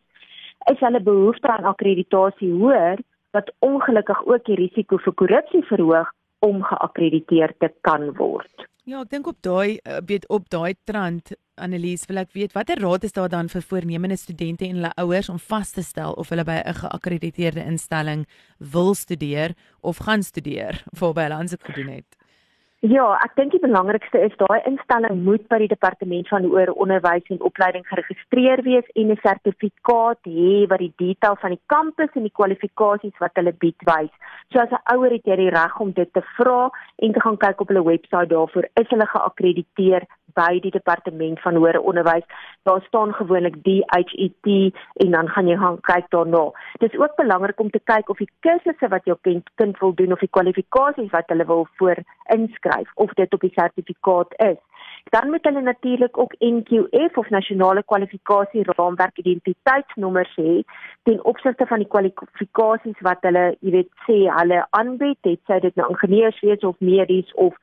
is 0.71 0.81
hulle 0.83 1.01
behoefte 1.12 1.51
aan 1.53 1.69
akkreditasie 1.71 2.51
hoër 2.62 3.00
wat 3.38 3.51
ongelukkig 3.69 4.25
ook 4.25 4.43
die 4.50 4.57
risiko 4.59 5.00
vir 5.05 5.15
korrupsie 5.21 5.63
verhoog 5.71 6.12
om 6.50 6.63
geakkrediteer 6.63 7.53
te 7.63 7.69
kan 7.88 8.09
word. 8.17 8.68
Ja, 8.89 9.03
ek 9.03 9.12
dink 9.12 9.27
op 9.29 9.38
daai 9.46 9.77
eh, 9.86 10.00
weet 10.10 10.24
op 10.34 10.48
daai 10.50 10.74
trant 10.89 11.29
Annelies, 11.62 12.08
wil 12.10 12.22
ek 12.24 12.31
weet 12.34 12.55
watter 12.55 12.79
raad 12.81 13.03
is 13.05 13.13
daar 13.13 13.29
dan 13.29 13.50
vir 13.51 13.62
voornemende 13.62 14.17
studente 14.17 14.65
en 14.65 14.79
hulle 14.79 14.89
ouers 15.03 15.29
om 15.29 15.38
vas 15.50 15.75
te 15.75 15.84
stel 15.86 16.15
of 16.17 16.31
hulle 16.34 16.46
by 16.48 16.58
'n 16.63 16.79
geakkrediteerde 16.79 17.65
instelling 17.69 18.25
wil 18.58 18.96
studeer 18.96 19.53
of 19.81 20.01
gaan 20.08 20.24
studeer 20.24 20.81
voorby 20.98 21.27
hulle 21.27 21.38
aansoek 21.38 21.69
gedoen 21.69 21.93
het? 22.00 22.18
Ja, 22.79 23.17
ek 23.19 23.33
dink 23.36 23.51
die 23.51 23.59
belangrikste 23.59 24.21
is 24.24 24.36
daai 24.39 24.63
instelling 24.63 25.17
moet 25.25 25.43
by 25.51 25.57
die 25.59 25.67
departement 25.67 26.29
van 26.31 26.45
hoër 26.48 26.69
onderwys 26.79 27.25
en 27.27 27.41
opleiding 27.43 27.83
geregistreer 27.89 28.62
wees 28.63 28.86
en 28.95 29.12
'n 29.12 29.19
sertifikaat 29.19 30.19
hê 30.24 30.63
wat 30.71 30.79
die 30.79 30.93
detail 30.95 31.36
van 31.41 31.51
die 31.57 31.63
kampus 31.67 32.15
en 32.15 32.24
die 32.24 32.38
kwalifikasies 32.39 33.19
wat 33.19 33.36
hulle 33.36 33.51
bied 33.51 33.83
wys. 33.83 34.13
So 34.53 34.59
as 34.59 34.71
'n 34.71 34.95
ouer 34.95 35.12
het 35.12 35.25
jy 35.27 35.36
die 35.36 35.50
reg 35.50 35.79
om 35.79 35.91
dit 35.91 36.13
te 36.13 36.24
vra 36.38 36.71
en 37.03 37.12
te 37.12 37.19
gaan 37.19 37.38
kyk 37.38 37.59
op 37.62 37.67
hulle 37.67 37.83
webwerf 37.83 38.29
daarvoor 38.29 38.65
is 38.75 38.89
hulle 38.89 39.07
geakkrediteer 39.07 40.07
by 40.36 40.59
die 40.62 40.71
departement 40.71 41.41
van 41.41 41.55
hoër 41.55 41.79
onderwys. 41.81 42.24
Daar 42.63 42.81
staan 42.88 43.13
gewoonlik 43.13 43.55
DHET 43.63 44.45
en 44.93 45.12
dan 45.12 45.27
gaan 45.27 45.48
jy 45.48 45.57
gaan 45.57 45.81
kyk 45.81 46.09
daarna. 46.09 46.51
Dis 46.79 46.98
ook 46.98 47.15
belangrik 47.15 47.59
om 47.59 47.69
te 47.69 47.81
kyk 47.83 48.09
of 48.09 48.17
die 48.17 48.29
kursusse 48.39 48.88
wat 48.88 49.05
jou 49.05 49.17
kind, 49.21 49.50
kind 49.55 49.79
wil 49.79 49.93
doen 49.93 50.12
of 50.12 50.19
die 50.19 50.29
kwalifikasies 50.29 51.12
wat 51.12 51.27
hulle 51.27 51.45
wil 51.45 51.67
voor 51.77 51.98
inskryf 52.29 52.68
of 52.93 53.13
dit 53.13 53.33
op 53.33 53.45
die 53.45 53.53
sertifikaat 53.53 54.33
is. 54.38 54.59
Dan 55.09 55.29
moet 55.29 55.45
hulle 55.45 55.61
natuurlik 55.61 56.17
ook 56.17 56.35
NQF 56.39 57.17
of 57.17 57.29
nasionale 57.29 57.83
kwalifikasie 57.83 58.63
raamwerk 58.63 59.17
identiteitsnommers 59.17 60.35
hê 60.35 60.61
ten 61.03 61.23
opsigte 61.23 61.65
van 61.65 61.83
die 61.83 61.88
kwalifikasies 61.88 63.01
wat 63.07 63.25
hulle, 63.27 63.45
jy 63.59 63.71
weet, 63.79 63.91
sê 64.05 64.21
hulle 64.27 64.65
aanbied, 64.69 65.19
het 65.21 65.41
sy 65.47 65.59
dit 65.59 65.75
nou 65.75 65.89
ingenieurswese 65.93 66.67
of 66.67 66.79
medies 66.79 67.33
of 67.33 67.55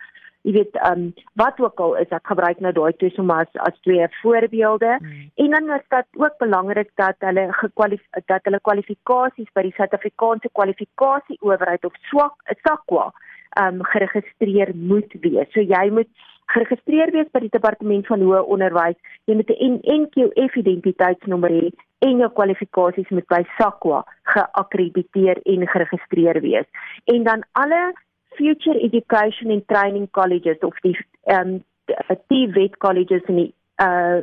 jy 0.47 0.53
weet 0.55 0.77
ehm 0.79 1.01
um, 1.01 1.07
wat 1.41 1.59
ook 1.61 1.81
al 1.83 1.97
is 2.03 2.13
ek 2.15 2.31
gebruik 2.31 2.61
nou 2.63 2.73
daai 2.75 2.93
twee 3.01 3.15
sommer 3.15 3.43
as 3.45 3.61
as 3.69 3.79
twee 3.87 4.07
voorbeelde 4.21 4.93
mm. 5.01 5.25
en 5.45 5.57
dan 5.57 5.73
is 5.77 5.87
dit 5.95 6.21
ook 6.23 6.37
belangrik 6.43 6.91
dat 7.03 7.27
hulle 7.29 7.47
gekwalifiseer 7.63 8.27
dat 8.33 8.47
hulle 8.49 8.61
kwalifikasies 8.69 9.51
by 9.59 9.65
die 9.67 9.75
Suid-Afrikaanse 9.79 10.53
kwalifikasie 10.59 11.39
owerheid 11.41 11.89
of 11.89 11.99
swak 12.11 12.55
ehm 12.55 13.11
um, 13.61 13.83
geregistreer 13.93 14.73
moet 14.75 15.13
wees. 15.21 15.51
So 15.53 15.61
jy 15.61 15.91
moet 15.91 16.11
geregistreer 16.55 17.11
wees 17.15 17.29
by 17.35 17.43
die 17.45 17.53
departement 17.53 18.07
van 18.07 18.23
hoër 18.23 18.47
onderwys. 18.55 18.99
Jy 19.27 19.35
moet 19.35 19.51
'n 19.51 19.81
NQF 19.83 20.57
identiteitsnommer 20.63 21.51
hê 21.51 21.71
en 22.07 22.19
jou 22.19 22.31
kwalifikasies 22.31 23.11
moet 23.11 23.27
by 23.29 23.43
SAQA 23.59 24.03
geakkrediteer 24.35 25.41
en 25.45 25.69
geregistreer 25.69 26.41
wees. 26.41 26.69
En 27.05 27.25
dan 27.25 27.45
alle 27.53 27.95
future 28.37 28.79
education 28.81 29.51
and 29.51 29.69
training 29.69 30.11
colleges 30.11 30.59
of 30.61 30.75
die 30.83 30.97
ehm 31.25 31.49
um, 31.49 31.65
die 32.29 32.47
wet 32.53 32.77
colleges 32.77 33.23
en 33.27 33.37
die 33.37 33.53
uh 33.83 34.23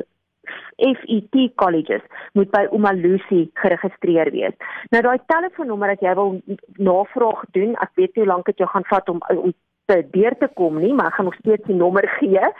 FET 0.76 1.36
colleges 1.60 2.02
moet 2.32 2.50
by 2.50 2.64
Umalusi 2.72 3.50
geregistreer 3.62 4.30
wees. 4.34 4.56
Nou 4.90 5.02
daai 5.02 5.18
telefoonnommer 5.26 5.94
as 5.94 6.02
jy 6.04 6.14
wil 6.14 6.40
navraag 6.78 7.44
doen, 7.56 7.76
ek 7.84 7.94
weet 8.00 8.14
nie 8.14 8.24
hoe 8.24 8.32
lank 8.32 8.50
dit 8.50 8.64
jou 8.64 8.70
gaan 8.70 8.88
vat 8.90 9.08
om 9.08 9.22
om 9.34 9.54
te 9.86 10.00
deur 10.16 10.36
te 10.40 10.48
kom 10.56 10.78
nie, 10.80 10.92
maar 10.96 11.12
ek 11.12 11.18
gaan 11.18 11.28
nog 11.28 11.40
steeds 11.42 11.66
die 11.68 11.76
nommer 11.76 12.08
gee, 12.18 12.52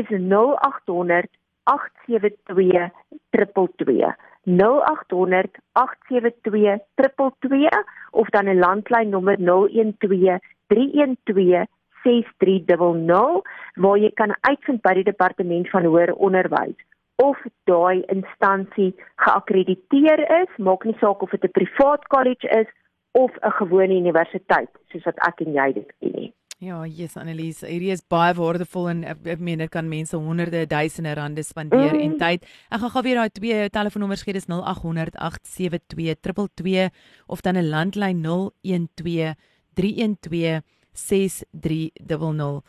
is 0.00 0.08
0800 0.10 1.30
872 1.64 2.90
222. 3.30 4.14
0800 4.44 5.58
872 5.72 6.82
222 6.96 7.84
of 8.10 8.28
dan 8.28 8.48
'n 8.48 8.58
landlyn 8.58 9.08
nommer 9.08 9.36
012 9.38 10.38
312 10.66 11.66
6300 12.02 13.42
waar 13.74 13.98
jy 13.98 14.10
kan 14.14 14.36
uitvind 14.40 14.82
by 14.82 14.92
die 14.94 15.04
departement 15.04 15.70
van 15.70 15.84
hoër 15.84 16.12
onderwys 16.14 16.76
of 17.22 17.36
daai 17.70 18.02
instansie 18.12 18.94
geakkrediteer 19.22 20.20
is, 20.42 20.56
maak 20.58 20.84
nie 20.84 20.96
saak 21.00 21.22
of 21.22 21.30
dit 21.30 21.44
'n 21.44 21.56
privaat 21.58 22.06
kollege 22.08 22.48
is 22.60 22.70
of 23.12 23.30
'n 23.42 23.56
gewone 23.60 23.94
universiteit 23.94 24.70
soos 24.90 25.04
wat 25.04 25.18
ek 25.28 25.40
en 25.40 25.52
jy 25.52 25.72
dit 25.72 25.92
ken 26.00 26.12
nie. 26.12 26.32
Ja, 26.58 26.84
yes 26.86 27.16
Annelies, 27.16 27.60
hierdie 27.66 27.90
is 27.92 28.02
baie 28.08 28.32
waardevol 28.34 28.88
en 28.88 29.02
ek, 29.04 29.26
ek 29.26 29.40
meen 29.42 29.58
dit 29.58 29.70
kan 29.70 29.88
mense 29.88 30.16
honderde 30.16 30.66
duisende 30.66 31.14
rande 31.14 31.42
spandeer 31.42 31.92
mm. 31.92 32.00
en 32.00 32.14
tyd. 32.18 32.46
Ek 32.70 32.80
gaan 32.80 32.90
gou 32.94 33.02
weer 33.02 33.18
daai 33.20 33.30
twee 33.30 33.68
telefoonnommers 33.74 34.22
gee, 34.22 34.32
dis 34.32 34.48
0800 34.48 35.18
872 35.18 36.14
222 36.24 36.90
of 37.26 37.42
dan 37.42 37.58
'n 37.58 37.68
landlyn 37.68 38.22
012 38.22 39.34
312 39.74 40.62
6300. 40.94 42.62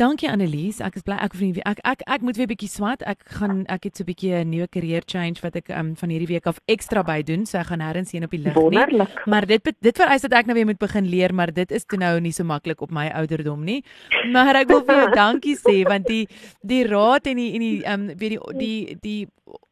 Dankie 0.00 0.30
Annelies, 0.32 0.78
ek 0.80 0.94
is 0.96 1.04
bly 1.04 1.18
ek 1.20 1.34
hoef 1.34 1.42
nie 1.44 1.64
ek 1.68 1.80
ek 1.84 2.00
ek 2.08 2.22
moet 2.24 2.38
weer 2.40 2.48
bietjie 2.48 2.70
swat. 2.72 3.02
Ek 3.04 3.20
gaan 3.36 3.66
ek 3.68 3.84
het 3.84 3.98
so 3.98 4.02
'n 4.02 4.08
bietjie 4.08 4.32
'n 4.32 4.48
nuwe 4.48 4.66
career 4.72 5.04
change 5.04 5.44
wat 5.44 5.56
ek 5.60 5.68
um, 5.68 5.92
van 5.94 6.08
hierdie 6.08 6.30
week 6.30 6.46
af 6.46 6.56
ekstra 6.64 7.02
by 7.04 7.20
doen, 7.20 7.44
so 7.44 7.58
ek 7.58 7.68
gaan 7.68 7.84
nêrens 7.84 8.12
heen 8.16 8.24
op 8.24 8.30
die 8.30 8.40
lig 8.40 8.56
nie. 8.56 9.04
Maar 9.26 9.44
dit 9.44 9.60
dit 9.60 9.96
vereis 9.96 10.22
dat 10.22 10.32
ek 10.32 10.46
nou 10.46 10.56
weer 10.56 10.64
moet 10.64 10.80
begin 10.80 11.04
leer, 11.04 11.34
maar 11.34 11.52
dit 11.52 11.70
is 11.70 11.84
toe 11.84 11.98
nou 11.98 12.18
nie 12.18 12.32
so 12.32 12.44
maklik 12.44 12.80
op 12.80 12.90
my 12.90 13.10
ouderdom 13.12 13.62
nie. 13.62 13.84
Maar 14.32 14.64
ek 14.64 14.68
wil 14.68 14.80
vir 14.88 14.96
jou 15.04 15.10
dankie 15.12 15.56
sê 15.56 15.84
want 15.84 16.06
die 16.06 16.26
die 16.64 16.86
raad 16.88 17.26
en 17.26 17.36
die 17.36 17.52
en 17.52 17.60
die 17.60 17.84
um, 17.84 18.06
weet 18.16 18.30
die 18.30 18.40
die 18.56 18.96
die 19.02 19.28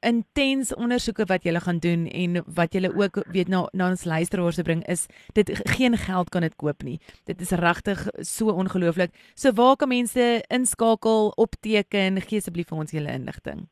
intens 0.06 0.70
ondersoeke 0.74 1.26
wat 1.28 1.44
jy 1.46 1.58
gaan 1.60 1.78
doen 1.82 2.06
en 2.06 2.42
wat 2.54 2.74
jy 2.74 2.88
ook 2.88 3.20
weet 3.34 3.48
na 3.48 3.64
na 3.72 3.90
ons 3.90 4.04
luisteraars 4.04 4.58
te 4.58 4.62
bring 4.62 4.84
is 4.86 5.06
dit 5.34 5.50
geen 5.74 5.96
geld 5.96 6.30
kan 6.30 6.42
dit 6.42 6.56
koop 6.56 6.82
nie. 6.82 6.98
Dit 7.26 7.40
is 7.40 7.50
regtig 7.50 8.06
so 8.20 8.52
ongelooflik. 8.52 9.10
So 9.34 9.52
waar 9.52 9.76
kan 9.76 9.88
mense 9.88 10.17
inskakel, 10.50 11.32
opteken, 11.36 12.22
gee 12.28 12.42
asseblief 12.42 12.72
vir 12.72 12.84
ons 12.84 12.94
julle 12.94 13.14
inligting. 13.14 13.66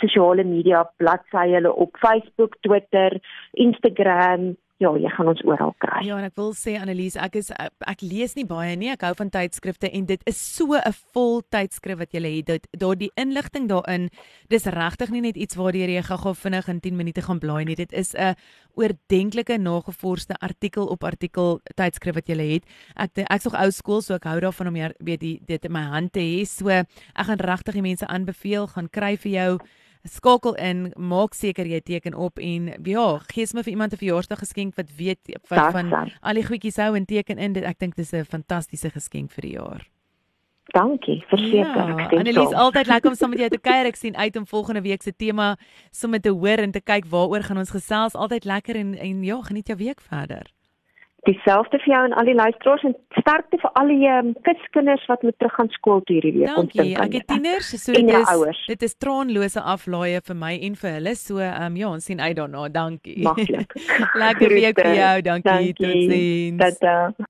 sosiale 0.00 0.44
media 0.44 0.84
bladsye, 0.96 1.54
hulle 1.56 1.74
op 1.74 1.96
Facebook, 2.02 2.56
Twitter, 2.66 3.20
Instagram, 3.52 4.54
ja, 4.78 4.90
jy 4.94 5.10
gaan 5.10 5.30
ons 5.32 5.40
oral 5.46 5.72
kry. 5.82 6.04
Ja, 6.06 6.18
en 6.20 6.26
ek 6.28 6.36
wil 6.38 6.52
sê 6.56 6.76
Annelies, 6.78 7.16
ek 7.18 7.38
is 7.40 7.50
ek, 7.50 7.72
ek 7.90 8.02
lees 8.06 8.36
nie 8.38 8.46
baie 8.46 8.76
nie. 8.78 8.92
Ek 8.92 9.02
hou 9.06 9.12
van 9.18 9.30
tydskrifte 9.34 9.90
en 9.90 10.06
dit 10.06 10.22
is 10.30 10.38
so 10.38 10.78
'n 10.78 10.94
vol 11.14 11.42
tydskrif 11.42 11.98
wat 11.98 12.14
jy 12.14 12.22
het. 12.22 12.46
Dit 12.46 12.68
daardie 12.78 13.10
inligting 13.16 13.68
daarin, 13.68 14.08
dis 14.48 14.66
regtig 14.66 15.10
nie 15.10 15.20
net 15.20 15.36
iets 15.36 15.56
waardeur 15.56 15.88
jy 15.88 16.02
gou-gou 16.02 16.34
vinnig 16.34 16.68
in 16.68 16.80
10 16.80 16.96
minute 16.96 17.22
gaan 17.22 17.40
blaai 17.40 17.64
nie. 17.64 17.74
Dit 17.74 17.92
is 17.92 18.14
'n 18.14 18.34
oordentlike 18.76 19.58
nagevorsde 19.58 20.34
artikel 20.40 20.86
op 20.86 21.02
artikel 21.04 21.60
tydskrif 21.74 22.14
wat 22.14 22.28
jy 22.28 22.54
het. 22.54 22.64
Ek 22.96 23.10
ek's 23.16 23.44
nog 23.44 23.54
ou 23.54 23.70
skool, 23.70 24.00
so 24.00 24.14
ek 24.14 24.24
hou 24.24 24.40
daarvan 24.40 24.68
om 24.68 24.74
hier 24.74 24.94
weet 25.00 25.20
die 25.20 25.40
dit 25.44 25.64
in 25.64 25.72
my 25.72 25.82
hand 25.82 26.12
te 26.12 26.20
hê. 26.20 26.46
So 26.46 26.68
ek 26.68 27.26
gaan 27.26 27.38
regtig 27.38 27.74
die 27.74 27.82
mense 27.82 28.06
aanbeveel 28.06 28.68
gaan 28.68 28.88
kry 28.88 29.16
vir 29.16 29.32
jou 29.32 29.58
skakel 30.02 30.54
in, 30.54 30.92
maak 30.96 31.34
seker 31.34 31.66
jy 31.66 31.80
teken 31.80 32.14
op 32.14 32.38
en 32.38 32.72
ja, 32.84 33.06
gee 33.32 33.46
sommer 33.46 33.64
vir 33.64 33.72
iemand 33.72 33.92
'n 33.92 33.96
verjaarsdag 33.96 34.38
geskenk 34.38 34.76
wat 34.76 34.90
weet 34.96 35.18
wat 35.48 35.72
van 35.72 35.92
al 36.20 36.34
die 36.34 36.46
goedjies 36.46 36.76
hou 36.76 36.96
en 36.96 37.04
teken 37.04 37.38
in 37.38 37.52
dit. 37.52 37.64
Ek 37.64 37.78
dink 37.78 37.96
dis 37.96 38.12
'n 38.12 38.24
fantastiese 38.24 38.90
geskenk 38.90 39.30
vir 39.30 39.42
die 39.42 39.52
jaar. 39.52 39.88
Dankie, 40.72 41.24
verseker. 41.28 41.88
Ja, 41.88 42.08
Annelies, 42.18 42.52
altyd 42.52 42.86
lekker 42.86 43.10
om 43.10 43.16
saam 43.16 43.30
met 43.30 43.38
jou 43.38 43.48
te 43.48 43.58
kuier. 43.68 43.86
Ek 43.86 43.96
sien 43.96 44.16
uit 44.16 44.36
om 44.36 44.46
volgende 44.46 44.82
week 44.82 45.02
se 45.02 45.12
tema 45.16 45.56
sommer 45.90 46.20
te 46.20 46.28
hoor 46.28 46.58
en 46.58 46.70
te 46.70 46.80
kyk 46.80 47.06
waaroor 47.06 47.42
gaan 47.42 47.58
ons 47.58 47.70
gesels. 47.70 48.14
Altyd 48.14 48.44
lekker 48.44 48.76
en 48.76 48.94
en 48.94 49.24
ja, 49.24 49.42
geniet 49.42 49.66
jou 49.66 49.78
week 49.78 50.00
verder 50.00 50.57
dieselfde 51.28 51.80
vir 51.84 51.92
jou 51.92 52.00
en 52.08 52.16
al 52.20 52.30
die 52.30 52.36
luisteraars 52.38 52.84
en 52.88 52.96
sterkte 53.20 53.60
vir 53.62 53.72
al 53.80 53.92
die 53.92 54.10
um, 54.12 54.32
kuskinders 54.48 55.06
wat 55.10 55.24
moet 55.26 55.38
terug 55.38 55.54
gaan 55.58 55.72
skool 55.76 56.02
toe 56.08 56.18
hierdie 56.18 56.34
week. 56.38 56.52
Dankie. 56.54 56.90
Ek 57.04 57.16
het 57.20 57.28
tieners, 57.32 57.70
so 57.84 57.96
dit 57.96 58.12
is 58.20 58.34
ouers. 58.34 58.64
dit 58.72 58.86
is 58.88 58.96
traanlose 58.96 59.64
aflaaie 59.76 60.20
vir 60.30 60.38
my 60.44 60.54
en 60.68 60.78
vir 60.82 60.94
hulle. 60.98 61.16
So 61.20 61.42
ehm 61.44 61.70
um, 61.70 61.80
ja, 61.80 61.94
ons 61.94 62.10
sien 62.10 62.20
uit 62.20 62.36
daarna. 62.40 62.68
Dankie. 62.72 63.18
Maklik. 63.26 63.74
Lekker 64.24 64.54
week 64.60 64.84
vir 64.84 64.94
jou. 65.00 65.16
Dankie. 65.32 65.50
Dankie. 65.50 65.74
Totsiens. 65.82 66.78
Tata. 66.80 67.28